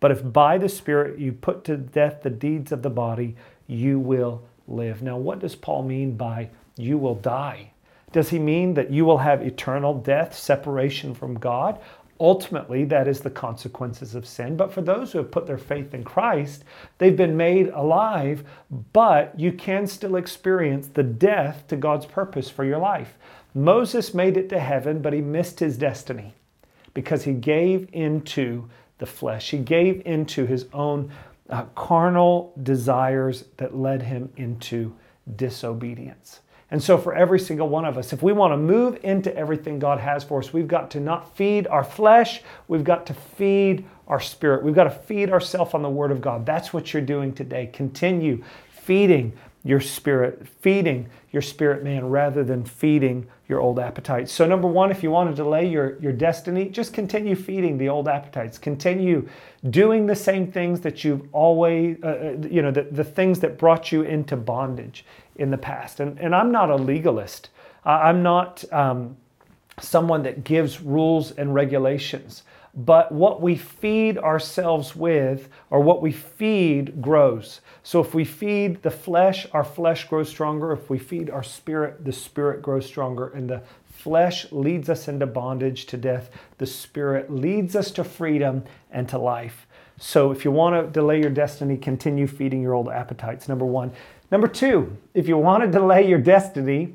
But 0.00 0.10
if 0.10 0.32
by 0.32 0.58
the 0.58 0.68
Spirit 0.68 1.18
you 1.18 1.32
put 1.32 1.64
to 1.64 1.76
death 1.76 2.22
the 2.22 2.30
deeds 2.30 2.72
of 2.72 2.82
the 2.82 2.90
body, 2.90 3.36
you 3.66 3.98
will 3.98 4.42
live. 4.66 5.02
Now, 5.02 5.16
what 5.16 5.38
does 5.38 5.54
Paul 5.54 5.84
mean 5.84 6.16
by 6.16 6.50
you 6.76 6.98
will 6.98 7.14
die? 7.14 7.72
Does 8.12 8.28
he 8.28 8.38
mean 8.38 8.74
that 8.74 8.90
you 8.90 9.04
will 9.04 9.18
have 9.18 9.42
eternal 9.42 9.94
death, 9.94 10.36
separation 10.36 11.14
from 11.14 11.34
God? 11.34 11.78
Ultimately, 12.20 12.84
that 12.84 13.08
is 13.08 13.20
the 13.20 13.30
consequences 13.30 14.14
of 14.14 14.26
sin. 14.26 14.56
But 14.56 14.72
for 14.72 14.80
those 14.80 15.10
who 15.10 15.18
have 15.18 15.30
put 15.30 15.46
their 15.46 15.58
faith 15.58 15.92
in 15.92 16.04
Christ, 16.04 16.62
they've 16.98 17.16
been 17.16 17.36
made 17.36 17.68
alive, 17.68 18.44
but 18.92 19.38
you 19.38 19.52
can 19.52 19.86
still 19.86 20.16
experience 20.16 20.86
the 20.86 21.02
death 21.02 21.64
to 21.68 21.76
God's 21.76 22.06
purpose 22.06 22.48
for 22.48 22.64
your 22.64 22.78
life. 22.78 23.18
Moses 23.54 24.14
made 24.14 24.36
it 24.36 24.48
to 24.50 24.60
heaven, 24.60 25.02
but 25.02 25.12
he 25.12 25.20
missed 25.20 25.58
his 25.58 25.76
destiny 25.76 26.34
because 26.94 27.24
he 27.24 27.32
gave 27.32 27.88
into 27.92 28.68
the 28.98 29.06
flesh. 29.06 29.50
He 29.50 29.58
gave 29.58 30.02
into 30.06 30.46
his 30.46 30.66
own 30.72 31.10
uh, 31.50 31.64
carnal 31.74 32.52
desires 32.62 33.44
that 33.56 33.76
led 33.76 34.02
him 34.02 34.32
into 34.36 34.94
disobedience. 35.36 36.40
And 36.72 36.82
so, 36.82 36.96
for 36.96 37.14
every 37.14 37.38
single 37.38 37.68
one 37.68 37.84
of 37.84 37.98
us, 37.98 38.14
if 38.14 38.22
we 38.22 38.32
want 38.32 38.54
to 38.54 38.56
move 38.56 38.98
into 39.02 39.34
everything 39.36 39.78
God 39.78 40.00
has 40.00 40.24
for 40.24 40.38
us, 40.38 40.54
we've 40.54 40.66
got 40.66 40.90
to 40.92 41.00
not 41.00 41.36
feed 41.36 41.66
our 41.66 41.84
flesh, 41.84 42.40
we've 42.66 42.82
got 42.82 43.04
to 43.08 43.14
feed 43.14 43.84
our 44.08 44.18
spirit. 44.18 44.64
We've 44.64 44.74
got 44.74 44.84
to 44.84 44.90
feed 44.90 45.28
ourselves 45.28 45.74
on 45.74 45.82
the 45.82 45.90
Word 45.90 46.10
of 46.10 46.22
God. 46.22 46.46
That's 46.46 46.72
what 46.72 46.94
you're 46.94 47.02
doing 47.02 47.34
today. 47.34 47.68
Continue 47.74 48.42
feeding 48.70 49.34
your 49.64 49.80
spirit, 49.80 50.48
feeding 50.60 51.10
your 51.30 51.42
spirit 51.42 51.84
man 51.84 52.08
rather 52.08 52.42
than 52.42 52.64
feeding 52.64 53.26
your 53.48 53.60
old 53.60 53.78
appetites. 53.78 54.32
So, 54.32 54.46
number 54.46 54.66
one, 54.66 54.90
if 54.90 55.02
you 55.02 55.10
want 55.10 55.28
to 55.28 55.36
delay 55.36 55.68
your, 55.68 55.98
your 56.00 56.12
destiny, 56.12 56.70
just 56.70 56.94
continue 56.94 57.36
feeding 57.36 57.76
the 57.76 57.90
old 57.90 58.08
appetites. 58.08 58.56
Continue 58.56 59.28
doing 59.68 60.06
the 60.06 60.16
same 60.16 60.50
things 60.50 60.80
that 60.80 61.04
you've 61.04 61.28
always, 61.32 61.98
uh, 62.02 62.06
uh, 62.06 62.48
you 62.48 62.62
know, 62.62 62.70
the, 62.70 62.84
the 62.84 63.04
things 63.04 63.40
that 63.40 63.58
brought 63.58 63.92
you 63.92 64.02
into 64.02 64.36
bondage 64.36 65.04
in 65.36 65.50
the 65.50 65.58
past. 65.58 66.00
And, 66.00 66.18
and 66.18 66.34
I'm 66.34 66.52
not 66.52 66.70
a 66.70 66.76
legalist, 66.76 67.50
I'm 67.84 68.22
not 68.22 68.64
um, 68.72 69.16
someone 69.80 70.22
that 70.22 70.44
gives 70.44 70.80
rules 70.80 71.32
and 71.32 71.54
regulations 71.54 72.42
but 72.74 73.12
what 73.12 73.42
we 73.42 73.54
feed 73.54 74.16
ourselves 74.16 74.96
with 74.96 75.48
or 75.70 75.80
what 75.80 76.00
we 76.00 76.10
feed 76.10 77.02
grows. 77.02 77.60
So 77.82 78.00
if 78.00 78.14
we 78.14 78.24
feed 78.24 78.82
the 78.82 78.90
flesh, 78.90 79.46
our 79.52 79.64
flesh 79.64 80.08
grows 80.08 80.30
stronger. 80.30 80.72
If 80.72 80.88
we 80.88 80.98
feed 80.98 81.28
our 81.28 81.42
spirit, 81.42 82.04
the 82.04 82.12
spirit 82.12 82.62
grows 82.62 82.86
stronger. 82.86 83.28
And 83.28 83.48
the 83.48 83.62
flesh 83.90 84.50
leads 84.50 84.88
us 84.88 85.06
into 85.06 85.26
bondage 85.26 85.84
to 85.86 85.96
death, 85.96 86.30
the 86.58 86.66
spirit 86.66 87.30
leads 87.30 87.76
us 87.76 87.90
to 87.92 88.04
freedom 88.04 88.64
and 88.90 89.08
to 89.10 89.18
life. 89.18 89.66
So 89.98 90.32
if 90.32 90.44
you 90.44 90.50
want 90.50 90.74
to 90.74 90.90
delay 90.90 91.20
your 91.20 91.30
destiny, 91.30 91.76
continue 91.76 92.26
feeding 92.26 92.62
your 92.62 92.72
old 92.72 92.88
appetites, 92.88 93.48
number 93.48 93.66
one. 93.66 93.92
Number 94.32 94.48
two, 94.48 94.96
if 95.14 95.28
you 95.28 95.36
want 95.38 95.62
to 95.62 95.70
delay 95.70 96.08
your 96.08 96.18
destiny, 96.18 96.94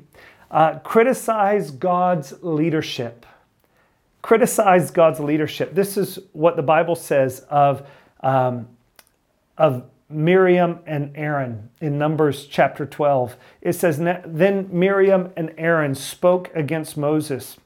uh, 0.50 0.80
criticize 0.80 1.70
God's 1.70 2.34
leadership 2.42 3.24
criticize 4.22 4.90
God's 4.90 5.20
leadership. 5.20 5.74
This 5.74 5.96
is 5.96 6.18
what 6.32 6.56
the 6.56 6.62
Bible 6.62 6.94
says 6.94 7.40
of, 7.48 7.88
um, 8.20 8.68
of 9.56 9.84
Miriam 10.10 10.80
and 10.86 11.12
Aaron 11.14 11.70
in 11.80 11.98
Numbers 11.98 12.46
chapter 12.46 12.84
12. 12.84 13.36
It 13.62 13.74
says, 13.74 13.98
Then 13.98 14.68
Miriam 14.70 15.32
and 15.36 15.54
Aaron 15.56 15.94
spoke 15.94 16.50
against 16.54 16.96
Moses 16.96 17.56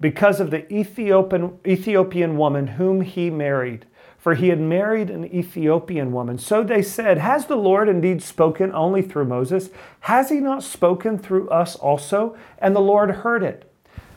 because 0.00 0.40
of 0.40 0.50
the 0.50 0.72
Ethiopian, 0.72 1.58
Ethiopian 1.66 2.36
woman 2.36 2.66
whom 2.66 3.02
he 3.02 3.30
married. 3.30 3.86
For 4.18 4.34
he 4.34 4.48
had 4.48 4.60
married 4.60 5.10
an 5.10 5.24
Ethiopian 5.24 6.12
woman. 6.12 6.38
So 6.38 6.64
they 6.64 6.82
said, 6.82 7.18
Has 7.18 7.46
the 7.46 7.56
Lord 7.56 7.88
indeed 7.88 8.20
spoken 8.20 8.72
only 8.72 9.00
through 9.00 9.26
Moses? 9.26 9.70
Has 10.00 10.28
he 10.28 10.40
not 10.40 10.64
spoken 10.64 11.18
through 11.18 11.48
us 11.50 11.76
also? 11.76 12.36
And 12.58 12.74
the 12.74 12.80
Lord 12.80 13.10
heard 13.10 13.44
it. 13.44 13.70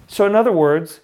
So, 0.08 0.26
in 0.26 0.36
other 0.36 0.52
words, 0.52 1.00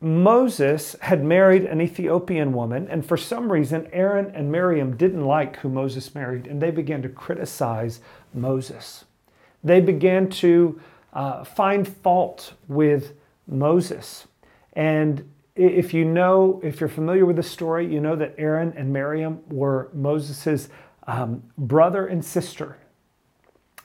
Moses 0.00 0.94
had 1.00 1.24
married 1.24 1.64
an 1.64 1.80
Ethiopian 1.80 2.52
woman, 2.52 2.86
and 2.88 3.04
for 3.04 3.16
some 3.16 3.50
reason, 3.50 3.88
Aaron 3.92 4.30
and 4.32 4.50
Miriam 4.50 4.96
didn't 4.96 5.24
like 5.24 5.56
who 5.56 5.68
Moses 5.68 6.14
married, 6.14 6.46
and 6.46 6.62
they 6.62 6.70
began 6.70 7.02
to 7.02 7.08
criticize 7.08 8.00
Moses. 8.32 9.04
They 9.64 9.80
began 9.80 10.30
to 10.30 10.80
uh, 11.12 11.42
find 11.42 11.86
fault 11.88 12.54
with 12.68 13.14
Moses. 13.48 14.28
And 14.74 15.28
if 15.58 15.92
you 15.92 16.04
know, 16.04 16.60
if 16.62 16.80
you're 16.80 16.88
familiar 16.88 17.26
with 17.26 17.36
the 17.36 17.42
story, 17.42 17.92
you 17.92 18.00
know 18.00 18.14
that 18.16 18.34
Aaron 18.38 18.72
and 18.76 18.92
Miriam 18.92 19.40
were 19.48 19.90
Moses' 19.92 20.68
um, 21.06 21.42
brother 21.58 22.06
and 22.06 22.24
sister. 22.24 22.78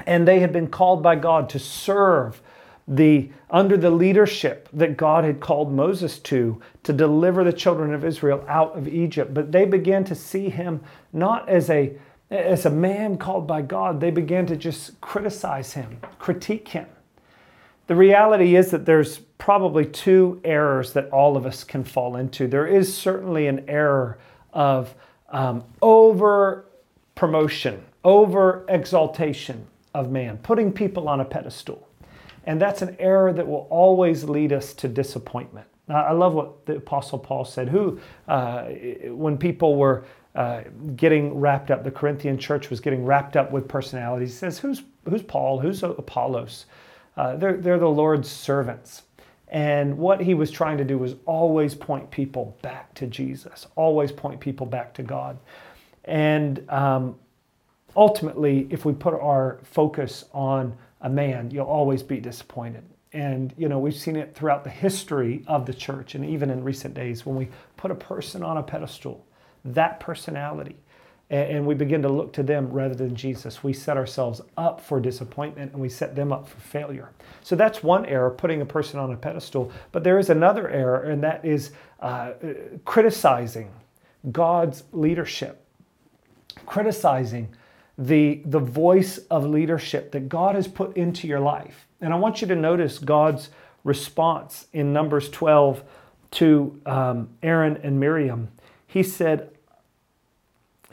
And 0.06 0.28
they 0.28 0.40
had 0.40 0.54
been 0.54 0.68
called 0.68 1.02
by 1.02 1.16
God 1.16 1.50
to 1.50 1.60
serve 1.60 2.42
the 2.88 3.30
under 3.50 3.78
the 3.78 3.90
leadership 3.90 4.68
that 4.74 4.98
God 4.98 5.24
had 5.24 5.40
called 5.40 5.72
Moses 5.72 6.20
to 6.20 6.60
to 6.84 6.92
deliver 6.92 7.44
the 7.44 7.54
children 7.54 7.94
of 7.94 8.04
Israel 8.04 8.44
out 8.48 8.78
of 8.78 8.88
Egypt. 8.88 9.34
But 9.34 9.52
they 9.52 9.66
began 9.66 10.04
to 10.06 10.16
see 10.16 10.50
him 10.50 10.82
not 11.14 11.48
as 11.48 11.70
a 11.70 11.98
as 12.30 12.66
a 12.66 12.70
man 12.70 13.18
called 13.18 13.48
by 13.48 13.62
God. 13.62 14.02
They 14.02 14.12
began 14.12 14.46
to 14.48 14.58
just 14.58 15.00
criticize 15.00 15.74
him 15.74 16.00
critique 16.20 16.68
him 16.68 16.88
the 17.88 17.96
reality 17.96 18.56
is 18.56 18.72
that 18.72 18.86
there's 18.86 19.20
probably 19.38 19.86
two 19.86 20.40
errors 20.44 20.94
that 20.94 21.10
all 21.10 21.36
of 21.36 21.46
us 21.46 21.64
can 21.64 21.84
fall 21.84 22.16
into 22.16 22.48
there 22.48 22.68
is 22.68 22.96
certainly 22.96 23.48
an 23.48 23.64
error 23.68 24.18
of 24.54 24.96
um, 25.30 25.64
over 25.82 26.66
promotion 27.16 27.84
over 28.04 28.66
exaltation 28.70 29.66
of 29.94 30.12
man 30.12 30.38
putting 30.38 30.72
people 30.72 31.10
on 31.10 31.20
a 31.20 31.26
pedestal 31.26 31.88
and 32.46 32.62
that's 32.62 32.82
an 32.82 32.96
error 33.00 33.32
that 33.34 33.48
will 33.48 33.68
always 33.70 34.24
lead 34.26 34.52
us 34.52 34.74
to 34.76 34.88
disappointment. 34.88 35.68
I 35.90 36.12
love 36.12 36.34
what 36.34 36.66
the 36.66 36.78
Apostle 36.78 37.20
Paul 37.20 37.46
said. 37.46 37.70
Who, 37.70 38.00
uh, 38.28 38.64
when 39.08 39.38
people 39.38 39.76
were 39.76 40.06
uh, 40.36 40.62
getting 40.96 41.34
wrapped 41.36 41.72
up, 41.72 41.84
the 41.84 41.92
Corinthian 41.92 42.38
church 42.38 42.70
was 42.70 42.80
getting 42.80 43.06
wrapped 43.06 43.36
up 43.36 43.52
with 43.52 43.68
personalities. 43.68 44.32
He 44.32 44.38
says, 44.38 44.60
"Who's 44.60 44.84
who's 45.10 45.22
Paul? 45.22 45.60
Who's 45.60 45.84
Apollos? 45.84 46.66
Uh, 47.16 47.36
they're 47.36 47.58
they're 47.58 47.80
the 47.80 47.88
Lord's 47.88 48.30
servants." 48.30 49.04
And 49.54 50.00
what 50.00 50.20
he 50.20 50.34
was 50.34 50.50
trying 50.50 50.80
to 50.80 50.84
do 50.84 50.98
was 50.98 51.16
always 51.26 51.76
point 51.76 52.10
people 52.10 52.58
back 52.64 52.92
to 52.96 53.06
Jesus, 53.06 53.68
always 53.76 54.12
point 54.12 54.40
people 54.40 54.66
back 54.66 54.96
to 54.96 55.04
God. 55.04 55.38
And 56.06 56.68
um, 56.72 57.20
ultimately, 57.96 58.68
if 58.72 58.84
we 58.84 58.94
put 58.94 59.14
our 59.14 59.60
focus 59.64 60.26
on 60.34 60.76
a 61.02 61.10
man, 61.10 61.52
you'll 61.52 61.68
always 61.68 62.02
be 62.02 62.20
disappointed. 62.20 62.84
And 63.14 63.54
you 63.56 63.70
know, 63.70 63.78
we've 63.78 63.96
seen 63.96 64.16
it 64.16 64.34
throughout 64.34 64.64
the 64.64 64.72
history 64.72 65.44
of 65.48 65.68
the 65.68 65.74
church 65.74 66.16
and 66.16 66.26
even 66.26 66.50
in 66.50 66.64
recent 66.64 66.96
days 66.96 67.24
when 67.24 67.36
we 67.36 67.48
put 67.78 67.92
a 67.92 67.96
person 67.96 68.42
on 68.42 68.58
a 68.58 68.64
pedestal, 68.64 69.24
that 69.66 70.00
personality, 70.00 70.76
and 71.34 71.66
we 71.66 71.74
begin 71.74 72.02
to 72.04 72.10
look 72.10 72.32
to 72.34 72.44
them 72.44 72.72
rather 72.72 72.94
than 72.94 73.16
Jesus, 73.16 73.64
we 73.64 73.74
set 73.74 73.98
ourselves 73.98 74.42
up 74.56 74.80
for 74.80 75.00
disappointment 75.00 75.72
and 75.72 75.82
we 75.82 75.90
set 75.90 76.16
them 76.16 76.32
up 76.32 76.48
for 76.48 76.60
failure. 76.60 77.10
So 77.42 77.56
that's 77.56 77.82
one 77.82 78.06
error, 78.06 78.30
putting 78.30 78.62
a 78.62 78.66
person 78.66 79.00
on 79.00 79.12
a 79.12 79.18
pedestal. 79.18 79.72
But 79.92 80.04
there 80.04 80.20
is 80.20 80.30
another 80.30 80.70
error, 80.70 81.02
and 81.04 81.24
that 81.24 81.44
is 81.44 81.72
uh, 82.00 82.34
criticizing 82.86 83.72
God's 84.32 84.84
leadership, 84.92 85.66
criticizing 86.66 87.56
the, 87.98 88.42
the 88.46 88.60
voice 88.60 89.18
of 89.30 89.46
leadership 89.46 90.12
that 90.12 90.30
God 90.30 90.56
has 90.56 90.68
put 90.68 90.96
into 90.96 91.28
your 91.28 91.40
life. 91.40 91.88
And 92.00 92.14
I 92.14 92.18
want 92.18 92.42
you 92.42 92.48
to 92.48 92.56
notice 92.56 93.00
God's 93.00 93.50
response 93.84 94.68
in 94.74 94.94
Numbers 94.94 95.30
12 95.30 95.84
to 96.32 96.82
um, 96.86 97.30
Aaron 97.42 97.80
and 97.84 98.00
Miriam. 98.00 98.50
He 98.88 99.04
said, 99.04 99.53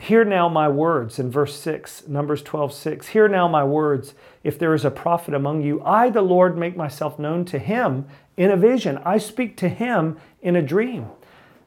Hear 0.00 0.24
now 0.24 0.48
my 0.48 0.66
words 0.66 1.18
in 1.18 1.30
verse 1.30 1.54
6, 1.60 2.08
Numbers 2.08 2.40
12, 2.40 2.72
6. 2.72 3.08
Hear 3.08 3.28
now 3.28 3.46
my 3.46 3.62
words. 3.62 4.14
If 4.42 4.58
there 4.58 4.72
is 4.72 4.86
a 4.86 4.90
prophet 4.90 5.34
among 5.34 5.60
you, 5.60 5.82
I, 5.84 6.08
the 6.08 6.22
Lord, 6.22 6.56
make 6.56 6.74
myself 6.74 7.18
known 7.18 7.44
to 7.44 7.58
him 7.58 8.06
in 8.34 8.50
a 8.50 8.56
vision. 8.56 8.98
I 9.04 9.18
speak 9.18 9.58
to 9.58 9.68
him 9.68 10.16
in 10.40 10.56
a 10.56 10.62
dream. 10.62 11.08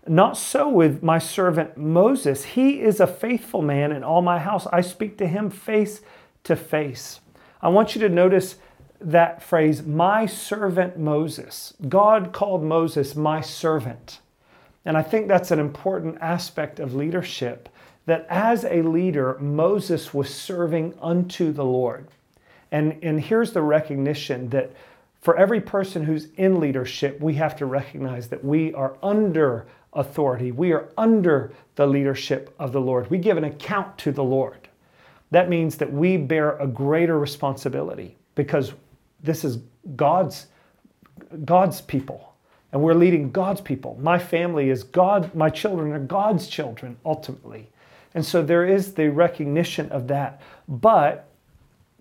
Not 0.07 0.35
so 0.35 0.67
with 0.67 1.03
my 1.03 1.19
servant 1.19 1.77
Moses. 1.77 2.43
He 2.43 2.81
is 2.81 2.99
a 2.99 3.05
faithful 3.05 3.61
man 3.61 3.91
in 3.91 4.03
all 4.03 4.23
my 4.23 4.39
house. 4.39 4.65
I 4.73 4.81
speak 4.81 5.15
to 5.19 5.27
him 5.27 5.51
face 5.51 6.01
to 6.45 6.55
face. 6.55 7.19
I 7.61 7.69
want 7.69 7.93
you 7.93 8.01
to 8.01 8.09
notice 8.09 8.55
that 8.99 9.43
phrase, 9.43 9.83
my 9.83 10.25
servant 10.25 10.97
Moses. 10.97 11.75
God 11.87 12.33
called 12.33 12.63
Moses 12.63 13.15
my 13.15 13.41
servant. 13.41 14.21
And 14.85 14.97
I 14.97 15.03
think 15.03 15.27
that's 15.27 15.51
an 15.51 15.59
important 15.59 16.17
aspect 16.19 16.79
of 16.79 16.95
leadership 16.95 17.69
that 18.05 18.25
as 18.29 18.65
a 18.65 18.81
leader, 18.81 19.37
Moses 19.39 20.13
was 20.13 20.33
serving 20.33 20.93
unto 21.01 21.51
the 21.51 21.63
Lord. 21.63 22.07
And, 22.71 22.97
and 23.03 23.21
here's 23.21 23.53
the 23.53 23.61
recognition 23.61 24.49
that 24.49 24.71
for 25.21 25.37
every 25.37 25.61
person 25.61 26.03
who's 26.03 26.27
in 26.35 26.59
leadership, 26.59 27.21
we 27.21 27.35
have 27.35 27.55
to 27.57 27.65
recognize 27.65 28.27
that 28.27 28.43
we 28.43 28.73
are 28.73 28.97
under 29.01 29.65
authority. 29.93 30.51
We 30.51 30.73
are 30.73 30.89
under 30.97 31.53
the 31.75 31.87
leadership 31.87 32.53
of 32.59 32.73
the 32.73 32.81
Lord. 32.81 33.09
We 33.09 33.19
give 33.19 33.37
an 33.37 33.45
account 33.45 33.97
to 33.99 34.11
the 34.11 34.23
Lord. 34.23 34.67
That 35.31 35.49
means 35.49 35.77
that 35.77 35.91
we 35.91 36.17
bear 36.17 36.57
a 36.57 36.67
greater 36.67 37.17
responsibility 37.17 38.17
because 38.35 38.73
this 39.21 39.43
is 39.43 39.59
God's 39.95 40.47
God's 41.45 41.81
people 41.81 42.33
and 42.73 42.81
we're 42.81 42.95
leading 42.95 43.31
God's 43.31 43.61
people. 43.61 43.97
My 44.01 44.17
family 44.17 44.71
is 44.71 44.83
God, 44.83 45.33
my 45.35 45.49
children 45.49 45.93
are 45.93 45.99
God's 45.99 46.47
children 46.47 46.97
ultimately. 47.05 47.69
And 48.13 48.25
so 48.25 48.43
there 48.43 48.65
is 48.65 48.93
the 48.93 49.09
recognition 49.09 49.91
of 49.91 50.07
that, 50.07 50.41
but 50.67 51.29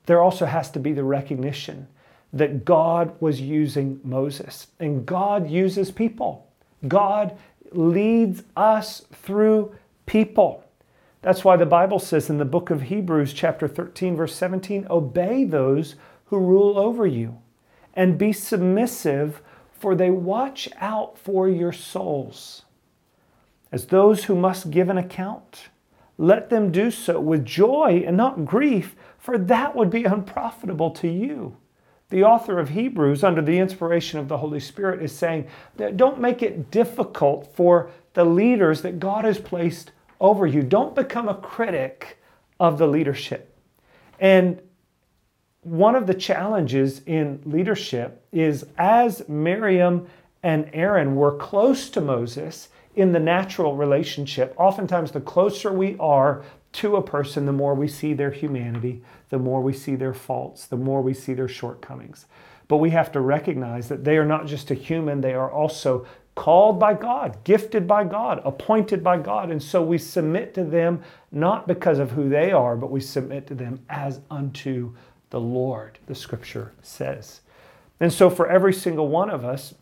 there 0.06 0.20
also 0.20 0.46
has 0.46 0.70
to 0.72 0.78
be 0.78 0.92
the 0.92 1.04
recognition 1.04 1.88
that 2.32 2.64
God 2.64 3.14
was 3.20 3.40
using 3.40 4.00
Moses 4.02 4.68
and 4.80 5.06
God 5.06 5.50
uses 5.50 5.90
people. 5.90 6.46
God 6.88 7.36
leads 7.70 8.42
us 8.56 9.04
through 9.12 9.74
people. 10.06 10.64
That's 11.22 11.44
why 11.44 11.56
the 11.56 11.66
Bible 11.66 11.98
says 11.98 12.28
in 12.28 12.38
the 12.38 12.44
book 12.44 12.70
of 12.70 12.82
Hebrews, 12.82 13.32
chapter 13.32 13.68
13, 13.68 14.16
verse 14.16 14.34
17, 14.34 14.88
obey 14.90 15.44
those 15.44 15.94
who 16.26 16.38
rule 16.38 16.78
over 16.78 17.06
you 17.06 17.38
and 17.94 18.18
be 18.18 18.32
submissive, 18.32 19.40
for 19.72 19.94
they 19.94 20.10
watch 20.10 20.68
out 20.78 21.18
for 21.18 21.48
your 21.48 21.72
souls. 21.72 22.62
As 23.70 23.86
those 23.86 24.24
who 24.24 24.34
must 24.34 24.70
give 24.70 24.88
an 24.88 24.98
account, 24.98 25.68
let 26.18 26.50
them 26.50 26.70
do 26.70 26.90
so 26.90 27.20
with 27.20 27.44
joy 27.44 28.04
and 28.06 28.16
not 28.16 28.44
grief, 28.44 28.94
for 29.18 29.38
that 29.38 29.74
would 29.74 29.90
be 29.90 30.04
unprofitable 30.04 30.90
to 30.92 31.08
you. 31.08 31.56
The 32.10 32.24
author 32.24 32.58
of 32.58 32.70
Hebrews, 32.70 33.24
under 33.24 33.40
the 33.40 33.58
inspiration 33.58 34.18
of 34.18 34.28
the 34.28 34.38
Holy 34.38 34.60
Spirit, 34.60 35.02
is 35.02 35.12
saying 35.12 35.46
that 35.76 35.96
don't 35.96 36.20
make 36.20 36.42
it 36.42 36.70
difficult 36.70 37.54
for 37.56 37.90
the 38.12 38.24
leaders 38.24 38.82
that 38.82 39.00
God 39.00 39.24
has 39.24 39.38
placed 39.38 39.92
over 40.20 40.46
you. 40.46 40.62
Don't 40.62 40.94
become 40.94 41.28
a 41.28 41.34
critic 41.34 42.18
of 42.60 42.76
the 42.78 42.86
leadership. 42.86 43.56
And 44.20 44.60
one 45.62 45.94
of 45.94 46.06
the 46.06 46.14
challenges 46.14 47.00
in 47.06 47.40
leadership 47.44 48.24
is 48.30 48.66
as 48.76 49.28
Miriam 49.28 50.06
and 50.42 50.68
Aaron 50.72 51.14
were 51.16 51.36
close 51.36 51.88
to 51.90 52.00
Moses 52.00 52.68
in 52.94 53.12
the 53.12 53.20
natural 53.20 53.76
relationship, 53.76 54.54
oftentimes 54.58 55.12
the 55.12 55.20
closer 55.20 55.72
we 55.72 55.96
are 55.98 56.44
to 56.72 56.96
a 56.96 57.02
person, 57.02 57.46
the 57.46 57.52
more 57.52 57.74
we 57.74 57.88
see 57.88 58.14
their 58.14 58.30
humanity, 58.30 59.02
the 59.28 59.38
more 59.38 59.60
we 59.60 59.72
see 59.72 59.94
their 59.94 60.14
faults, 60.14 60.66
the 60.66 60.76
more 60.76 61.02
we 61.02 61.14
see 61.14 61.34
their 61.34 61.48
shortcomings. 61.48 62.26
But 62.68 62.78
we 62.78 62.90
have 62.90 63.12
to 63.12 63.20
recognize 63.20 63.88
that 63.88 64.04
they 64.04 64.16
are 64.16 64.24
not 64.24 64.46
just 64.46 64.70
a 64.70 64.74
human, 64.74 65.20
they 65.20 65.34
are 65.34 65.50
also 65.50 66.06
called 66.34 66.78
by 66.78 66.94
God, 66.94 67.44
gifted 67.44 67.86
by 67.86 68.04
God, 68.04 68.40
appointed 68.44 69.04
by 69.04 69.18
God. 69.18 69.50
And 69.50 69.62
so 69.62 69.82
we 69.82 69.98
submit 69.98 70.54
to 70.54 70.64
them 70.64 71.02
not 71.30 71.68
because 71.68 71.98
of 71.98 72.12
who 72.12 72.28
they 72.28 72.52
are, 72.52 72.76
but 72.76 72.90
we 72.90 73.00
submit 73.00 73.46
to 73.48 73.54
them 73.54 73.80
as 73.90 74.20
unto 74.30 74.94
the 75.28 75.40
Lord, 75.40 75.98
the 76.06 76.14
scripture 76.14 76.72
says. 76.82 77.40
And 78.00 78.12
so 78.12 78.30
for 78.30 78.48
every 78.48 78.72
single 78.72 79.08
one 79.08 79.30
of 79.30 79.44
us, 79.44 79.74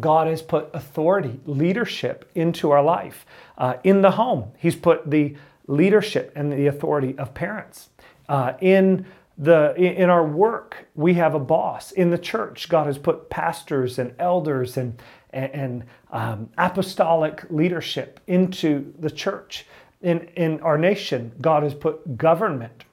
God 0.00 0.26
has 0.26 0.42
put 0.42 0.70
authority, 0.74 1.40
leadership 1.46 2.30
into 2.34 2.70
our 2.70 2.82
life. 2.82 3.26
Uh, 3.58 3.74
in 3.84 4.02
the 4.02 4.12
home, 4.12 4.52
He's 4.58 4.76
put 4.76 5.10
the 5.10 5.36
leadership 5.66 6.32
and 6.34 6.52
the 6.52 6.66
authority 6.66 7.16
of 7.18 7.34
parents. 7.34 7.88
Uh, 8.28 8.54
in 8.60 9.06
the 9.38 9.74
in 9.76 10.10
our 10.10 10.26
work, 10.26 10.88
we 10.94 11.14
have 11.14 11.34
a 11.34 11.40
boss. 11.40 11.92
In 11.92 12.10
the 12.10 12.18
church, 12.18 12.68
God 12.68 12.86
has 12.86 12.98
put 12.98 13.30
pastors 13.30 13.98
and 13.98 14.14
elders 14.18 14.76
and 14.76 15.00
and, 15.34 15.84
um, 16.10 16.50
apostolic 16.58 17.44
leadership 17.48 18.20
into 18.26 18.92
the 18.98 19.10
church. 19.10 19.64
In 20.02 20.28
in 20.36 20.60
our 20.60 20.76
nation, 20.76 21.32
God 21.40 21.62
has 21.62 21.74
put 21.74 22.16
government, 22.16 22.84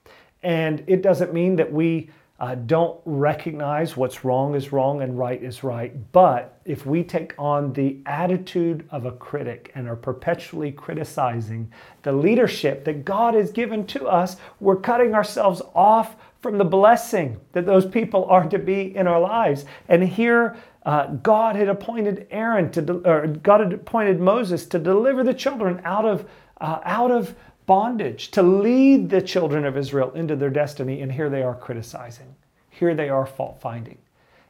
and 0.41 0.83
it 0.87 1.01
doesn't 1.01 1.33
mean 1.33 1.57
that 1.57 1.71
we 1.71 2.09
uh, 2.39 2.55
don't 2.55 2.99
recognize 3.03 3.97
what's 3.97 4.23
wrong 4.23 4.55
is 4.55 4.71
wrong 4.71 5.01
and 5.01 5.17
right 5.19 5.43
is 5.43 5.61
right. 5.63 5.93
But 6.13 6.59
if 6.63 6.85
we 6.85 7.03
take 7.03 7.33
on 7.37 7.73
the 7.73 7.99
attitude 8.05 8.87
of 8.91 9.05
a 9.05 9.11
critic 9.11 9.71
and 9.75 9.89
are 9.89 9.97
perpetually 9.97 10.71
criticizing 10.71 11.71
the 12.03 12.13
leadership 12.13 12.85
that 12.85 13.03
God 13.03 13.33
has 13.33 13.51
given 13.51 13.85
to 13.87 14.07
us, 14.07 14.37
we're 14.61 14.77
cutting 14.77 15.13
ourselves 15.13 15.61
off 15.75 16.15
from 16.41 16.57
the 16.57 16.65
blessing 16.65 17.37
that 17.51 17.65
those 17.65 17.85
people 17.85 18.23
are 18.25 18.47
to 18.47 18.57
be 18.57 18.95
in 18.95 19.05
our 19.05 19.19
lives. 19.19 19.65
And 19.89 20.01
here, 20.01 20.55
uh, 20.85 21.07
God 21.07 21.57
had 21.57 21.67
appointed 21.67 22.25
Aaron 22.31 22.71
to, 22.71 22.81
de- 22.81 23.09
or 23.09 23.27
God 23.27 23.59
had 23.59 23.73
appointed 23.73 24.21
Moses 24.21 24.65
to 24.67 24.79
deliver 24.79 25.25
the 25.25 25.33
children 25.33 25.81
out 25.83 26.05
of, 26.05 26.29
uh, 26.61 26.79
out 26.83 27.11
of 27.11 27.35
bondage, 27.69 28.31
to 28.31 28.41
lead 28.41 29.11
the 29.11 29.21
children 29.21 29.63
of 29.63 29.77
Israel 29.77 30.11
into 30.13 30.35
their 30.35 30.49
destiny, 30.49 31.03
and 31.03 31.11
here 31.11 31.29
they 31.29 31.43
are 31.43 31.53
criticizing. 31.53 32.33
Here 32.71 32.95
they 32.95 33.09
are 33.09 33.27
fault 33.27 33.61
finding. 33.61 33.99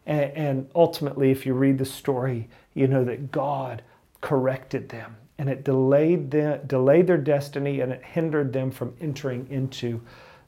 And, 0.06 0.32
and 0.38 0.70
ultimately, 0.74 1.30
if 1.30 1.46
you 1.46 1.54
read 1.54 1.78
the 1.78 1.84
story, 1.84 2.48
you 2.76 2.88
know 2.88 3.04
that 3.04 3.30
God 3.30 3.82
corrected 4.22 4.88
them 4.88 5.18
and 5.38 5.50
it 5.50 5.66
delayed, 5.66 6.32
them, 6.32 6.62
delayed 6.66 7.08
their 7.08 7.18
destiny 7.18 7.82
and 7.82 7.92
it 7.92 8.02
hindered 8.06 8.54
them 8.54 8.72
from 8.72 8.96
entering 9.02 9.46
into 9.50 10.00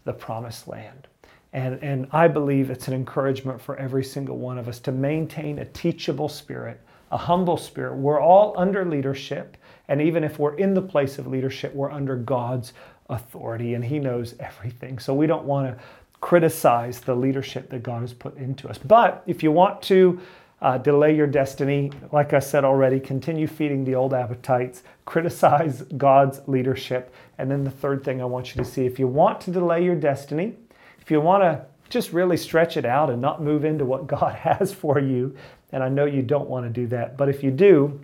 the 0.06 0.14
promised 0.14 0.70
land. 0.70 1.10
And, 1.52 1.78
and 1.84 2.08
I 2.14 2.30
believe 2.30 2.70
it's 2.70 2.88
an 2.88 2.94
encouragement 2.94 3.62
for 3.62 3.76
every 3.76 4.06
single 4.06 4.38
one 4.38 4.58
of 4.58 4.70
us 4.70 4.80
to 4.80 4.94
maintain 4.94 5.60
a 5.60 5.66
teachable 5.66 6.30
spirit, 6.30 6.80
a 7.12 7.18
humble 7.18 7.58
spirit. 7.58 7.96
We're 7.98 8.22
all 8.22 8.54
under 8.56 8.86
leadership. 8.86 9.58
And 9.88 10.02
even 10.02 10.24
if 10.24 10.40
we're 10.40 10.56
in 10.56 10.74
the 10.74 10.82
place 10.82 11.18
of 11.20 11.28
leadership, 11.28 11.74
we're 11.74 11.92
under 11.92 12.16
God's 12.16 12.74
authority 13.10 13.74
and 13.74 13.84
He 13.84 14.00
knows 14.00 14.36
everything. 14.40 15.00
So 15.00 15.14
we 15.14 15.28
don't 15.28 15.46
want 15.46 15.68
to 15.68 15.84
criticize 16.22 17.00
the 17.00 17.16
leadership 17.16 17.70
that 17.70 17.84
God 17.84 18.02
has 18.02 18.14
put 18.14 18.38
into 18.38 18.70
us. 18.70 18.78
But 18.78 19.24
if 19.26 19.44
you 19.44 19.52
want 19.52 19.82
to 19.84 20.20
uh, 20.62 20.78
delay 20.78 21.16
your 21.16 21.28
destiny, 21.28 21.92
like 22.12 22.34
I 22.34 22.40
said 22.40 22.64
already, 22.64 23.00
continue 23.00 23.48
feeding 23.48 23.84
the 23.84 23.96
old 23.96 24.14
appetites, 24.14 24.84
criticize 25.06 25.82
God's 25.98 26.40
leadership. 26.48 27.14
And 27.40 27.50
then 27.50 27.64
the 27.64 27.72
third 27.72 28.04
thing 28.04 28.22
I 28.22 28.26
want 28.26 28.56
you 28.56 28.64
to 28.64 28.70
see 28.70 28.86
if 28.86 29.00
you 29.00 29.08
want 29.08 29.42
to 29.42 29.52
delay 29.52 29.84
your 29.84 29.96
destiny, 29.96 30.56
if 31.00 31.10
you 31.10 31.20
want 31.20 31.44
to 31.44 31.66
just 31.90 32.14
really 32.14 32.38
stretch 32.38 32.78
it 32.78 32.86
out 32.86 33.10
and 33.10 33.20
not 33.20 33.42
move 33.42 33.66
into 33.66 33.86
what 33.86 34.08
God 34.20 34.36
has 34.36 34.72
for 34.72 35.00
you, 35.00 35.36
and 35.72 35.84
I 35.84 35.90
know 35.90 36.06
you 36.06 36.22
don't 36.22 36.50
want 36.50 36.66
to 36.66 36.70
do 36.70 36.86
that, 36.88 37.18
but 37.18 37.30
if 37.30 37.44
you 37.44 37.50
do, 37.50 38.00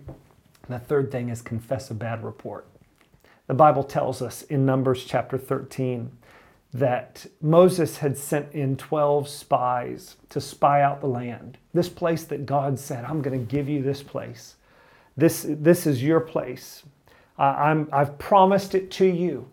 and 0.68 0.80
the 0.80 0.84
third 0.84 1.10
thing 1.10 1.28
is 1.30 1.42
confess 1.42 1.90
a 1.90 1.94
bad 1.94 2.22
report. 2.22 2.66
The 3.46 3.54
Bible 3.54 3.82
tells 3.82 4.20
us 4.20 4.42
in 4.42 4.66
Numbers 4.66 5.04
chapter 5.04 5.38
13 5.38 6.12
that 6.74 7.26
Moses 7.40 7.98
had 7.98 8.18
sent 8.18 8.52
in 8.52 8.76
12 8.76 9.26
spies 9.26 10.16
to 10.28 10.40
spy 10.40 10.82
out 10.82 11.00
the 11.00 11.06
land. 11.06 11.56
This 11.72 11.88
place 11.88 12.24
that 12.24 12.44
God 12.44 12.78
said, 12.78 13.04
I'm 13.04 13.22
going 13.22 13.38
to 13.38 13.52
give 13.52 13.68
you 13.68 13.82
this 13.82 14.02
place. 14.02 14.56
This, 15.16 15.46
this 15.48 15.86
is 15.86 16.02
your 16.02 16.20
place. 16.20 16.82
Uh, 17.38 17.42
I'm, 17.42 17.88
I've 17.90 18.18
promised 18.18 18.74
it 18.74 18.90
to 18.92 19.06
you. 19.06 19.48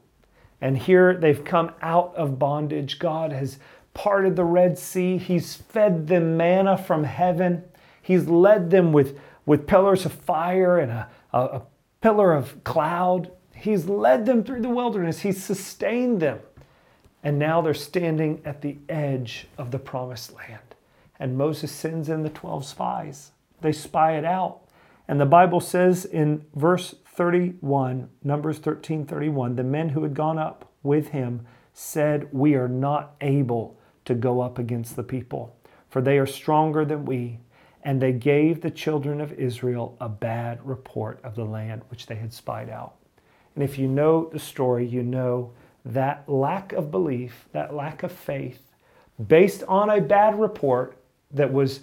And 0.59 0.77
here 0.77 1.15
they've 1.15 1.43
come 1.43 1.71
out 1.81 2.13
of 2.15 2.37
bondage. 2.37 2.99
God 2.99 3.31
has 3.31 3.59
parted 3.93 4.35
the 4.35 4.43
Red 4.43 4.77
Sea. 4.77 5.17
He's 5.17 5.55
fed 5.55 6.07
them 6.07 6.35
manna 6.35 6.77
from 6.77 7.05
heaven. 7.05 7.63
He's 8.01 8.27
led 8.27 8.71
them 8.71 8.91
with 8.91 9.17
with 9.45 9.67
pillars 9.67 10.05
of 10.05 10.13
fire 10.13 10.79
and 10.79 10.91
a, 10.91 11.09
a, 11.33 11.39
a 11.39 11.61
pillar 12.01 12.33
of 12.33 12.63
cloud. 12.63 13.31
He's 13.55 13.85
led 13.85 14.25
them 14.25 14.43
through 14.43 14.61
the 14.61 14.69
wilderness, 14.69 15.21
He's 15.21 15.43
sustained 15.43 16.21
them. 16.21 16.39
And 17.23 17.39
now 17.39 17.59
they're 17.61 17.73
standing 17.73 18.41
at 18.45 18.61
the 18.61 18.77
edge 18.87 19.47
of 19.57 19.71
the 19.71 19.79
promised 19.79 20.35
land. 20.35 20.75
And 21.19 21.37
Moses 21.37 21.71
sends 21.71 22.07
in 22.07 22.21
the 22.21 22.29
12 22.29 22.65
spies. 22.65 23.31
They 23.61 23.71
spy 23.71 24.15
it 24.17 24.25
out. 24.25 24.61
And 25.07 25.19
the 25.19 25.25
Bible 25.25 25.59
says 25.59 26.05
in 26.05 26.45
verse 26.55 26.93
31, 27.07 28.09
Numbers 28.23 28.59
13 28.59 29.05
31, 29.05 29.55
the 29.55 29.63
men 29.63 29.89
who 29.89 30.03
had 30.03 30.13
gone 30.13 30.37
up 30.37 30.71
with 30.83 31.09
him 31.09 31.45
said, 31.73 32.27
We 32.31 32.55
are 32.55 32.67
not 32.67 33.15
able 33.21 33.79
to 34.05 34.13
go 34.13 34.41
up 34.41 34.59
against 34.59 34.95
the 34.95 35.03
people, 35.03 35.55
for 35.89 36.01
they 36.01 36.17
are 36.17 36.27
stronger 36.27 36.85
than 36.85 37.05
we 37.05 37.39
and 37.85 38.01
they 38.01 38.11
gave 38.11 38.59
the 38.59 38.71
children 38.71 39.21
of 39.21 39.31
Israel 39.33 39.95
a 40.01 40.09
bad 40.09 40.59
report 40.67 41.19
of 41.23 41.35
the 41.35 41.45
land 41.45 41.83
which 41.89 42.07
they 42.07 42.15
had 42.15 42.33
spied 42.33 42.67
out. 42.67 42.95
And 43.53 43.63
if 43.63 43.77
you 43.77 43.87
know 43.87 44.27
the 44.33 44.39
story, 44.39 44.85
you 44.87 45.03
know 45.03 45.53
that 45.85 46.27
lack 46.27 46.73
of 46.73 46.89
belief, 46.89 47.47
that 47.51 47.75
lack 47.75 48.01
of 48.01 48.11
faith, 48.11 48.59
based 49.27 49.63
on 49.67 49.91
a 49.91 50.01
bad 50.01 50.37
report 50.39 50.97
that 51.29 51.53
was 51.53 51.81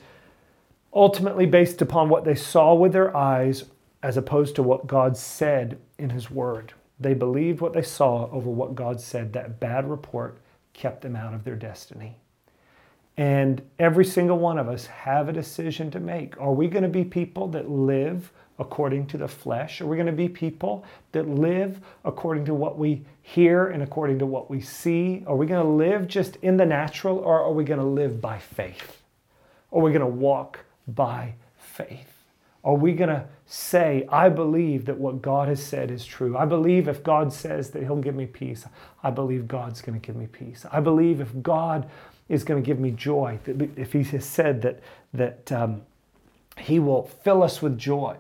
ultimately 0.92 1.46
based 1.46 1.80
upon 1.80 2.08
what 2.08 2.24
they 2.24 2.34
saw 2.34 2.74
with 2.74 2.92
their 2.92 3.16
eyes 3.16 3.64
as 4.02 4.16
opposed 4.16 4.56
to 4.56 4.62
what 4.62 4.88
God 4.88 5.16
said 5.16 5.78
in 5.98 6.10
His 6.10 6.28
Word. 6.28 6.72
They 6.98 7.14
believed 7.14 7.60
what 7.60 7.74
they 7.74 7.82
saw 7.82 8.28
over 8.30 8.50
what 8.50 8.74
God 8.74 9.00
said. 9.00 9.32
That 9.32 9.60
bad 9.60 9.88
report 9.88 10.38
kept 10.72 11.02
them 11.02 11.14
out 11.14 11.32
of 11.32 11.44
their 11.44 11.56
destiny. 11.56 12.18
And 13.16 13.62
every 13.79 14.05
single 14.05 14.38
one 14.38 14.59
of 14.59 14.68
us 14.68 14.87
have 14.87 15.29
a 15.29 15.33
decision 15.33 15.90
to 15.90 16.01
make. 16.01 16.40
Are 16.40 16.53
we 16.53 16.68
going 16.68 16.83
to 16.83 16.88
be 16.88 17.05
people 17.05 17.48
that 17.48 17.68
live 17.68 18.33
according 18.59 19.07
to 19.09 19.18
the 19.18 19.29
flesh? 19.29 19.81
Are 19.81 19.87
we 19.87 19.96
going 19.96 20.07
to 20.07 20.12
be 20.12 20.29
people 20.29 20.85
that 21.12 21.29
live 21.29 21.81
according 22.05 22.44
to 22.46 22.55
what 22.55 22.79
we 22.79 23.05
hear 23.20 23.66
and 23.68 23.83
according 23.83 24.18
to 24.20 24.27
what 24.27 24.48
we 24.48 24.61
see? 24.61 25.22
Are 25.27 25.37
we 25.37 25.46
going 25.46 25.62
to 25.62 25.68
live 25.68 26.09
just 26.09 26.37
in 26.37 26.57
the 26.57 26.66
natural 26.66 27.18
or 27.18 27.42
are 27.42 27.53
we 27.53 27.64
going 27.64 27.81
to 27.81 27.87
live 27.87 28.20
by 28.20 28.38
faith? 28.38 29.03
Are 29.72 29.81
we 29.81 29.90
going 29.90 30.01
to 30.01 30.07
walk 30.07 30.61
by 30.88 31.35
faith? 31.59 32.09
Are 32.64 32.75
we 32.75 32.92
going 32.92 33.11
to 33.11 33.25
say, 33.46 34.07
I 34.09 34.29
believe 34.29 34.85
that 34.85 34.98
what 34.98 35.20
God 35.20 35.48
has 35.48 35.62
said 35.62 35.90
is 35.90 36.07
true? 36.07 36.37
I 36.37 36.44
believe 36.44 36.87
if 36.87 37.03
God 37.03 37.33
says 37.33 37.70
that 37.70 37.83
He'll 37.83 37.96
give 37.96 38.14
me 38.14 38.27
peace, 38.27 38.64
I 39.03 39.11
believe 39.11 39.48
God's 39.48 39.83
going 39.83 40.01
to 40.01 40.07
give 40.07 40.14
me 40.14 40.27
peace. 40.27 40.64
I 40.70 40.79
believe 40.79 41.20
if 41.20 41.42
God 41.42 41.90
is 42.32 42.44
going 42.44 42.62
to 42.62 42.66
give 42.66 42.80
me 42.80 42.90
joy. 42.90 43.38
If 43.46 43.92
he 43.92 44.02
has 44.04 44.24
said 44.24 44.62
that, 44.62 44.80
that 45.12 45.52
um, 45.52 45.82
he 46.56 46.78
will 46.78 47.04
fill 47.04 47.42
us 47.42 47.60
with 47.60 47.78
joy, 47.78 48.16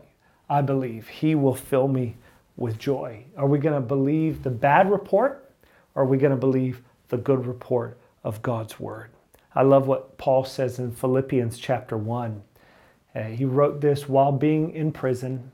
I 0.50 0.60
believe 0.60 1.08
he 1.08 1.34
will 1.34 1.54
fill 1.54 1.88
me 1.88 2.16
with 2.56 2.78
joy. 2.78 3.24
Are 3.38 3.46
we 3.46 3.58
going 3.58 3.74
to 3.74 3.80
believe 3.80 4.42
the 4.42 4.50
bad 4.50 4.90
report 4.90 5.50
or 5.94 6.02
are 6.02 6.06
we 6.06 6.18
going 6.18 6.30
to 6.30 6.36
believe 6.36 6.82
the 7.08 7.16
good 7.16 7.46
report 7.46 7.98
of 8.22 8.42
God's 8.42 8.78
word? 8.78 9.08
I 9.54 9.62
love 9.62 9.86
what 9.86 10.18
Paul 10.18 10.44
says 10.44 10.78
in 10.78 10.92
Philippians 10.92 11.58
chapter 11.58 11.96
1. 11.96 12.42
Uh, 13.14 13.22
he 13.22 13.46
wrote 13.46 13.80
this 13.80 14.08
while 14.08 14.32
being 14.32 14.74
in 14.74 14.92
prison. 14.92 15.52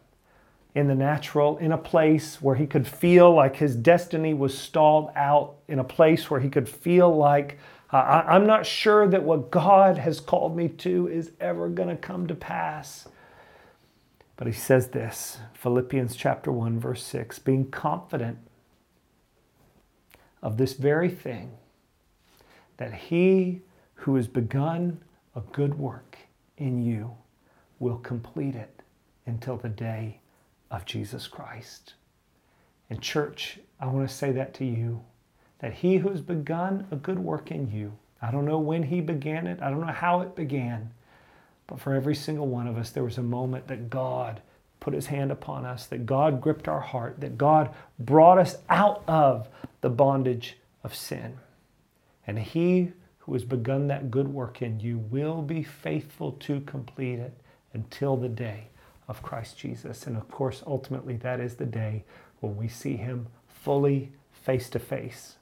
in 0.74 0.86
the 0.86 0.94
natural, 0.94 1.58
in 1.58 1.72
a 1.72 1.78
place 1.78 2.40
where 2.40 2.54
he 2.54 2.66
could 2.66 2.86
feel 2.86 3.34
like 3.34 3.56
his 3.56 3.74
destiny 3.74 4.34
was 4.34 4.56
stalled 4.56 5.10
out, 5.16 5.56
in 5.66 5.78
a 5.78 5.84
place 5.84 6.30
where 6.30 6.40
he 6.40 6.48
could 6.48 6.68
feel 6.68 7.16
like, 7.16 7.58
I'm 7.90 8.46
not 8.46 8.66
sure 8.66 9.08
that 9.08 9.22
what 9.22 9.50
God 9.50 9.96
has 9.98 10.20
called 10.20 10.54
me 10.54 10.68
to 10.68 11.08
is 11.08 11.32
ever 11.40 11.68
going 11.68 11.88
to 11.88 11.96
come 11.96 12.26
to 12.26 12.34
pass. 12.34 13.08
But 14.36 14.46
he 14.46 14.52
says 14.52 14.88
this 14.88 15.38
Philippians 15.54 16.14
chapter 16.14 16.52
1, 16.52 16.78
verse 16.78 17.02
6 17.02 17.38
being 17.38 17.70
confident 17.70 18.38
of 20.42 20.58
this 20.58 20.74
very 20.74 21.08
thing, 21.08 21.52
that 22.76 22.92
he 22.94 23.62
who 23.94 24.14
has 24.16 24.28
begun 24.28 25.00
a 25.34 25.40
good 25.40 25.78
work 25.78 26.18
in 26.56 26.82
you 26.82 27.16
will 27.78 27.98
complete 27.98 28.54
it 28.54 28.82
until 29.26 29.56
the 29.56 29.68
day 29.68 30.20
of 30.70 30.84
Jesus 30.84 31.26
Christ. 31.26 31.94
And, 32.90 33.00
church, 33.00 33.58
I 33.80 33.86
want 33.86 34.08
to 34.08 34.14
say 34.14 34.30
that 34.32 34.54
to 34.54 34.64
you 34.64 35.04
that 35.60 35.74
he 35.74 35.98
who 35.98 36.10
has 36.10 36.20
begun 36.20 36.86
a 36.90 36.96
good 36.96 37.18
work 37.18 37.50
in 37.50 37.70
you, 37.70 37.92
I 38.20 38.30
don't 38.30 38.44
know 38.44 38.58
when 38.58 38.84
he 38.84 39.00
began 39.00 39.46
it, 39.46 39.60
I 39.62 39.70
don't 39.70 39.80
know 39.80 39.86
how 39.86 40.20
it 40.20 40.34
began, 40.34 40.92
but 41.66 41.80
for 41.80 41.94
every 41.94 42.14
single 42.14 42.46
one 42.46 42.66
of 42.66 42.76
us, 42.76 42.90
there 42.90 43.04
was 43.04 43.18
a 43.18 43.22
moment 43.22 43.68
that 43.68 43.90
God 43.90 44.40
put 44.80 44.94
his 44.94 45.06
hand 45.06 45.30
upon 45.30 45.64
us, 45.64 45.86
that 45.86 46.06
God 46.06 46.40
gripped 46.40 46.68
our 46.68 46.80
heart, 46.80 47.20
that 47.20 47.36
God 47.36 47.74
brought 47.98 48.38
us 48.38 48.56
out 48.68 49.02
of 49.06 49.48
the 49.80 49.90
bondage 49.90 50.56
of 50.82 50.94
sin. 50.94 51.38
And 52.26 52.38
he 52.38 52.92
who 53.18 53.32
has 53.34 53.44
begun 53.44 53.88
that 53.88 54.10
good 54.10 54.28
work 54.28 54.62
in 54.62 54.80
you 54.80 54.98
will 54.98 55.42
be 55.42 55.62
faithful 55.62 56.32
to 56.32 56.60
complete 56.62 57.18
it 57.18 57.34
until 57.72 58.16
the 58.16 58.28
day 58.28 58.68
of 59.06 59.22
Christ 59.22 59.58
Jesus. 59.58 60.06
And 60.06 60.16
of 60.16 60.30
course, 60.30 60.62
ultimately, 60.66 61.16
that 61.18 61.40
is 61.40 61.56
the 61.56 61.66
day 61.66 62.04
when 62.40 62.56
we 62.56 62.68
see 62.68 62.96
him 62.96 63.26
fully 63.46 64.12
face 64.30 64.70
to 64.70 64.78
face. 64.78 65.36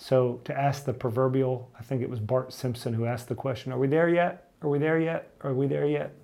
So, 0.00 0.40
to 0.44 0.56
ask 0.56 0.84
the 0.84 0.92
proverbial, 0.92 1.68
I 1.78 1.82
think 1.82 2.02
it 2.02 2.08
was 2.08 2.20
Bart 2.20 2.52
Simpson 2.52 2.94
who 2.94 3.04
asked 3.04 3.28
the 3.28 3.34
question 3.34 3.72
Are 3.72 3.78
we 3.78 3.88
there 3.88 4.08
yet? 4.08 4.50
Are 4.62 4.68
we 4.68 4.78
there 4.78 5.00
yet? 5.00 5.32
Are 5.42 5.52
we 5.52 5.66
there 5.66 5.86
yet? 5.86 6.14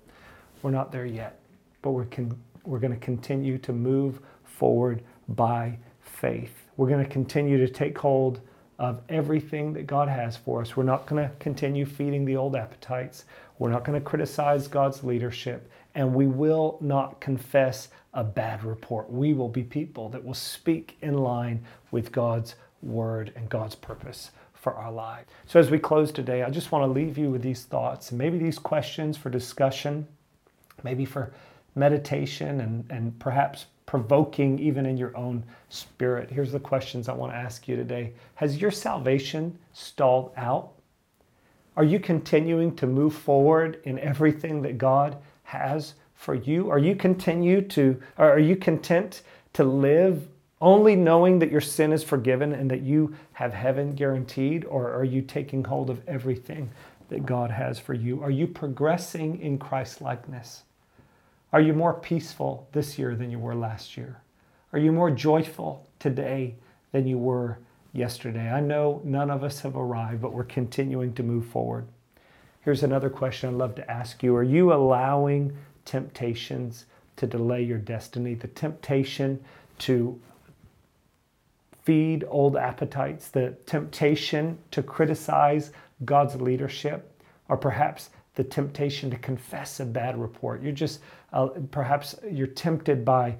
We're 0.61 0.71
not 0.71 0.93
there 0.93 1.05
yet, 1.05 1.41
but 1.81 1.91
we're, 1.91 2.05
con- 2.05 2.39
we're 2.63 2.79
going 2.79 2.93
to 2.93 2.99
continue 2.99 3.57
to 3.59 3.73
move 3.73 4.21
forward 4.45 5.03
by 5.27 5.77
faith. 5.99 6.69
We're 6.77 6.87
going 6.87 7.03
to 7.03 7.09
continue 7.09 7.57
to 7.57 7.67
take 7.67 7.97
hold 7.97 8.39
of 8.79 9.01
everything 9.09 9.73
that 9.73 9.87
God 9.87 10.07
has 10.07 10.37
for 10.37 10.61
us. 10.61 10.77
We're 10.77 10.83
not 10.83 11.05
going 11.05 11.27
to 11.27 11.35
continue 11.39 11.85
feeding 11.85 12.23
the 12.23 12.37
old 12.37 12.55
appetites. 12.55 13.25
We're 13.59 13.71
not 13.71 13.83
going 13.83 13.99
to 13.99 14.05
criticize 14.05 14.67
God's 14.67 15.03
leadership 15.03 15.69
and 15.95 16.13
we 16.13 16.27
will 16.27 16.77
not 16.81 17.21
confess 17.21 17.89
a 18.13 18.23
bad 18.23 18.63
report. 18.63 19.09
We 19.09 19.33
will 19.33 19.49
be 19.49 19.63
people 19.63 20.09
that 20.09 20.23
will 20.23 20.33
speak 20.33 20.97
in 21.01 21.17
line 21.17 21.63
with 21.91 22.11
God's 22.11 22.55
word 22.81 23.31
and 23.35 23.49
God's 23.49 23.75
purpose 23.75 24.31
for 24.53 24.73
our 24.73 24.91
lives. 24.91 25.29
So, 25.45 25.59
as 25.59 25.69
we 25.69 25.79
close 25.79 26.11
today, 26.11 26.43
I 26.43 26.49
just 26.49 26.71
want 26.71 26.83
to 26.83 26.91
leave 26.91 27.17
you 27.17 27.29
with 27.29 27.41
these 27.41 27.63
thoughts 27.63 28.09
and 28.09 28.17
maybe 28.17 28.37
these 28.37 28.57
questions 28.57 29.17
for 29.17 29.29
discussion, 29.29 30.07
maybe 30.83 31.05
for 31.05 31.31
meditation 31.75 32.61
and, 32.61 32.85
and 32.89 33.17
perhaps 33.19 33.67
provoking 33.85 34.57
even 34.59 34.85
in 34.85 34.97
your 34.97 35.15
own 35.15 35.43
spirit. 35.69 36.31
Here's 36.31 36.51
the 36.51 36.59
questions 36.59 37.07
I 37.07 37.13
want 37.13 37.31
to 37.31 37.37
ask 37.37 37.67
you 37.67 37.75
today 37.75 38.13
Has 38.35 38.57
your 38.57 38.71
salvation 38.71 39.57
stalled 39.73 40.31
out? 40.37 40.71
Are 41.77 41.83
you 41.83 41.99
continuing 41.99 42.75
to 42.77 42.87
move 42.87 43.13
forward 43.13 43.81
in 43.83 43.99
everything 43.99 44.61
that 44.61 44.77
God 44.77 45.17
has 45.43 45.93
for 46.13 46.33
you? 46.33 46.69
Are 46.69 46.79
you 46.79 46.95
continue 46.95 47.61
to 47.61 48.01
are 48.17 48.39
you 48.39 48.55
content 48.55 49.21
to 49.53 49.63
live 49.63 50.27
only 50.65 50.95
knowing 50.95 51.37
that 51.37 51.51
your 51.51 51.61
sin 51.61 51.93
is 51.93 52.03
forgiven 52.03 52.51
and 52.51 52.71
that 52.71 52.81
you 52.81 53.15
have 53.33 53.53
heaven 53.53 53.93
guaranteed 53.93 54.65
or 54.65 54.91
are 54.91 55.03
you 55.03 55.21
taking 55.21 55.63
hold 55.63 55.91
of 55.91 56.01
everything 56.07 56.71
that 57.09 57.23
God 57.23 57.51
has 57.51 57.77
for 57.77 57.93
you? 57.93 58.23
Are 58.23 58.31
you 58.31 58.47
progressing 58.47 59.39
in 59.39 59.59
Christ 59.59 60.01
likeness? 60.01 60.63
Are 61.53 61.61
you 61.61 61.73
more 61.73 61.93
peaceful 61.93 62.67
this 62.71 62.97
year 62.97 63.15
than 63.15 63.29
you 63.29 63.37
were 63.37 63.53
last 63.53 63.95
year? 63.95 64.21
Are 64.73 64.79
you 64.79 64.91
more 64.91 65.11
joyful 65.11 65.87
today 65.99 66.55
than 66.91 67.05
you 67.05 67.19
were 67.19 67.59
yesterday? 67.93 68.49
I 68.49 68.59
know 68.59 69.01
none 69.03 69.29
of 69.29 69.43
us 69.43 69.59
have 69.59 69.75
arrived, 69.75 70.19
but 70.19 70.33
we're 70.33 70.45
continuing 70.45 71.13
to 71.13 71.21
move 71.21 71.45
forward. 71.45 71.87
Here's 72.61 72.81
another 72.81 73.11
question 73.11 73.49
I'd 73.49 73.55
love 73.55 73.75
to 73.75 73.89
ask 73.89 74.23
you 74.23 74.35
Are 74.35 74.43
you 74.43 74.73
allowing 74.73 75.55
temptations 75.85 76.85
to 77.17 77.27
delay 77.27 77.61
your 77.61 77.77
destiny? 77.77 78.33
The 78.33 78.47
temptation 78.47 79.39
to 79.77 80.19
feed 81.85 82.25
old 82.27 82.57
appetites, 82.57 83.29
the 83.29 83.55
temptation 83.65 84.57
to 84.71 84.83
criticize 84.83 85.71
God's 86.03 86.35
leadership, 86.35 87.09
or 87.47 87.55
perhaps 87.55 88.09
the 88.33 88.43
temptation 88.43 89.09
to 89.11 89.17
confess 89.17 89.79
a 89.79 89.85
bad 89.85 90.19
report. 90.19 90.61
You're 90.61 90.73
just, 90.73 90.99
uh, 91.31 91.47
perhaps 91.71 92.15
you're 92.29 92.47
tempted 92.47 93.05
by 93.05 93.37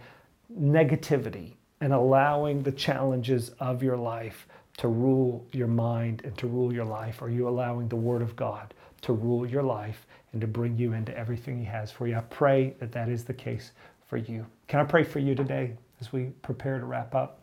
negativity 0.58 1.56
and 1.82 1.92
allowing 1.92 2.64
the 2.64 2.72
challenges 2.72 3.50
of 3.60 3.84
your 3.84 3.98
life 3.98 4.48
to 4.78 4.88
rule 4.88 5.46
your 5.52 5.68
mind 5.68 6.22
and 6.24 6.38
to 6.38 6.48
rule 6.48 6.74
your 6.74 6.86
life. 6.86 7.22
Are 7.22 7.30
you 7.30 7.50
allowing 7.50 7.90
the 7.90 7.96
Word 7.96 8.22
of 8.22 8.36
God 8.36 8.74
to 9.02 9.14
rule 9.14 9.46
your 9.46 9.64
life 9.64 10.08
and 10.32 10.42
to 10.42 10.48
bring 10.48 10.78
you 10.78 10.94
into 10.94 11.18
everything 11.18 11.60
He 11.60 11.66
has 11.66 11.92
for 11.92 12.08
you. 12.08 12.18
I 12.18 12.22
pray 12.22 12.76
that 12.80 12.92
that 12.92 13.08
is 13.08 13.24
the 13.24 13.34
case 13.34 13.72
for 14.08 14.18
you. 14.18 14.46
Can 14.68 14.80
I 14.80 14.84
pray 14.84 15.04
for 15.04 15.20
you 15.20 15.36
today 15.36 15.72
as 16.02 16.12
we 16.12 16.26
prepare 16.42 16.80
to 16.80 16.86
wrap 16.86 17.16
up? 17.16 17.40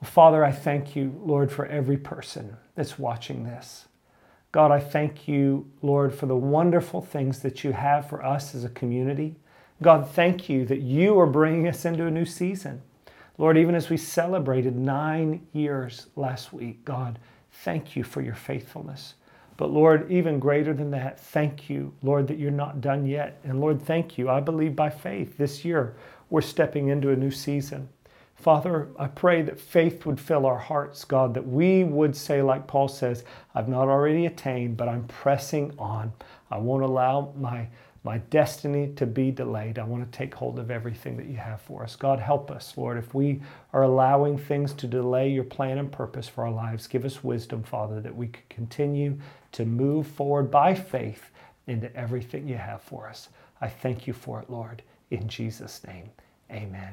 Well, 0.00 0.10
Father, 0.10 0.44
I 0.44 0.52
thank 0.52 0.94
you, 0.94 1.20
Lord, 1.24 1.50
for 1.50 1.66
every 1.66 1.96
person 1.96 2.56
that's 2.74 2.98
watching 2.98 3.44
this. 3.44 3.86
God, 4.52 4.70
I 4.70 4.80
thank 4.80 5.28
you, 5.28 5.70
Lord, 5.82 6.14
for 6.14 6.26
the 6.26 6.36
wonderful 6.36 7.00
things 7.00 7.40
that 7.40 7.64
you 7.64 7.72
have 7.72 8.08
for 8.08 8.24
us 8.24 8.54
as 8.54 8.64
a 8.64 8.70
community. 8.70 9.36
God, 9.82 10.08
thank 10.08 10.48
you 10.48 10.64
that 10.66 10.80
you 10.80 11.18
are 11.18 11.26
bringing 11.26 11.68
us 11.68 11.84
into 11.84 12.06
a 12.06 12.10
new 12.10 12.24
season. 12.24 12.82
Lord, 13.38 13.58
even 13.58 13.74
as 13.74 13.90
we 13.90 13.98
celebrated 13.98 14.76
nine 14.76 15.46
years 15.52 16.06
last 16.16 16.52
week, 16.52 16.84
God, 16.84 17.18
thank 17.50 17.96
you 17.96 18.02
for 18.02 18.22
your 18.22 18.34
faithfulness. 18.34 19.14
But 19.58 19.70
Lord, 19.70 20.10
even 20.10 20.38
greater 20.38 20.72
than 20.74 20.90
that, 20.92 21.20
thank 21.20 21.68
you, 21.68 21.92
Lord, 22.02 22.26
that 22.28 22.38
you're 22.38 22.50
not 22.50 22.80
done 22.80 23.06
yet. 23.06 23.40
And 23.44 23.60
Lord, 23.60 23.82
thank 23.82 24.16
you. 24.18 24.28
I 24.30 24.40
believe 24.40 24.76
by 24.76 24.90
faith 24.90 25.36
this 25.36 25.64
year 25.64 25.96
we're 26.30 26.40
stepping 26.40 26.88
into 26.88 27.10
a 27.10 27.16
new 27.16 27.30
season. 27.30 27.88
Father, 28.36 28.88
I 28.98 29.08
pray 29.08 29.42
that 29.42 29.58
faith 29.58 30.06
would 30.06 30.20
fill 30.20 30.46
our 30.46 30.58
hearts, 30.58 31.04
God, 31.04 31.34
that 31.34 31.46
we 31.46 31.84
would 31.84 32.14
say, 32.14 32.42
like 32.42 32.66
Paul 32.66 32.88
says, 32.88 33.24
I've 33.54 33.68
not 33.68 33.88
already 33.88 34.26
attained, 34.26 34.76
but 34.76 34.88
I'm 34.88 35.04
pressing 35.08 35.74
on. 35.78 36.12
I 36.50 36.58
won't 36.58 36.84
allow 36.84 37.32
my 37.36 37.68
my 38.04 38.18
destiny 38.18 38.92
to 38.94 39.04
be 39.04 39.32
delayed. 39.32 39.80
I 39.80 39.84
want 39.84 40.10
to 40.10 40.16
take 40.16 40.32
hold 40.32 40.60
of 40.60 40.70
everything 40.70 41.16
that 41.16 41.26
you 41.26 41.38
have 41.38 41.60
for 41.60 41.82
us. 41.82 41.96
God, 41.96 42.20
help 42.20 42.52
us, 42.52 42.74
Lord. 42.76 42.98
If 42.98 43.14
we 43.14 43.42
are 43.72 43.82
allowing 43.82 44.38
things 44.38 44.72
to 44.74 44.86
delay 44.86 45.28
your 45.28 45.42
plan 45.42 45.76
and 45.78 45.90
purpose 45.90 46.28
for 46.28 46.44
our 46.44 46.52
lives, 46.52 46.86
give 46.86 47.04
us 47.04 47.24
wisdom, 47.24 47.64
Father, 47.64 48.00
that 48.00 48.14
we 48.14 48.28
could 48.28 48.48
continue 48.48 49.18
to 49.50 49.64
move 49.64 50.06
forward 50.06 50.52
by 50.52 50.72
faith 50.72 51.32
into 51.66 51.94
everything 51.96 52.46
you 52.46 52.56
have 52.56 52.80
for 52.80 53.08
us. 53.08 53.28
I 53.60 53.66
thank 53.68 54.06
you 54.06 54.12
for 54.12 54.40
it, 54.40 54.48
Lord. 54.48 54.82
In 55.10 55.26
Jesus' 55.26 55.84
name, 55.84 56.10
amen. 56.48 56.92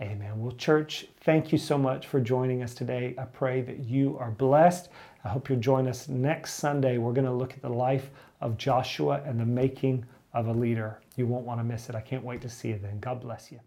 Amen. 0.00 0.40
Well, 0.40 0.52
church, 0.52 1.06
thank 1.20 1.52
you 1.52 1.58
so 1.58 1.76
much 1.76 2.06
for 2.06 2.20
joining 2.20 2.62
us 2.62 2.74
today. 2.74 3.14
I 3.18 3.24
pray 3.24 3.60
that 3.60 3.80
you 3.80 4.16
are 4.18 4.30
blessed. 4.30 4.88
I 5.24 5.28
hope 5.28 5.50
you'll 5.50 5.60
join 5.60 5.86
us 5.86 6.08
next 6.08 6.54
Sunday. 6.54 6.96
We're 6.96 7.12
going 7.12 7.26
to 7.26 7.32
look 7.32 7.52
at 7.52 7.60
the 7.60 7.68
life 7.68 8.10
of 8.40 8.56
Joshua 8.56 9.22
and 9.26 9.38
the 9.38 9.44
making 9.44 10.06
of 10.32 10.46
a 10.46 10.52
leader. 10.52 11.00
You 11.16 11.26
won't 11.26 11.44
want 11.44 11.60
to 11.60 11.64
miss 11.64 11.90
it. 11.90 11.94
I 11.94 12.00
can't 12.00 12.24
wait 12.24 12.40
to 12.40 12.48
see 12.48 12.68
you 12.68 12.78
then. 12.78 12.98
God 13.00 13.20
bless 13.20 13.52
you. 13.52 13.60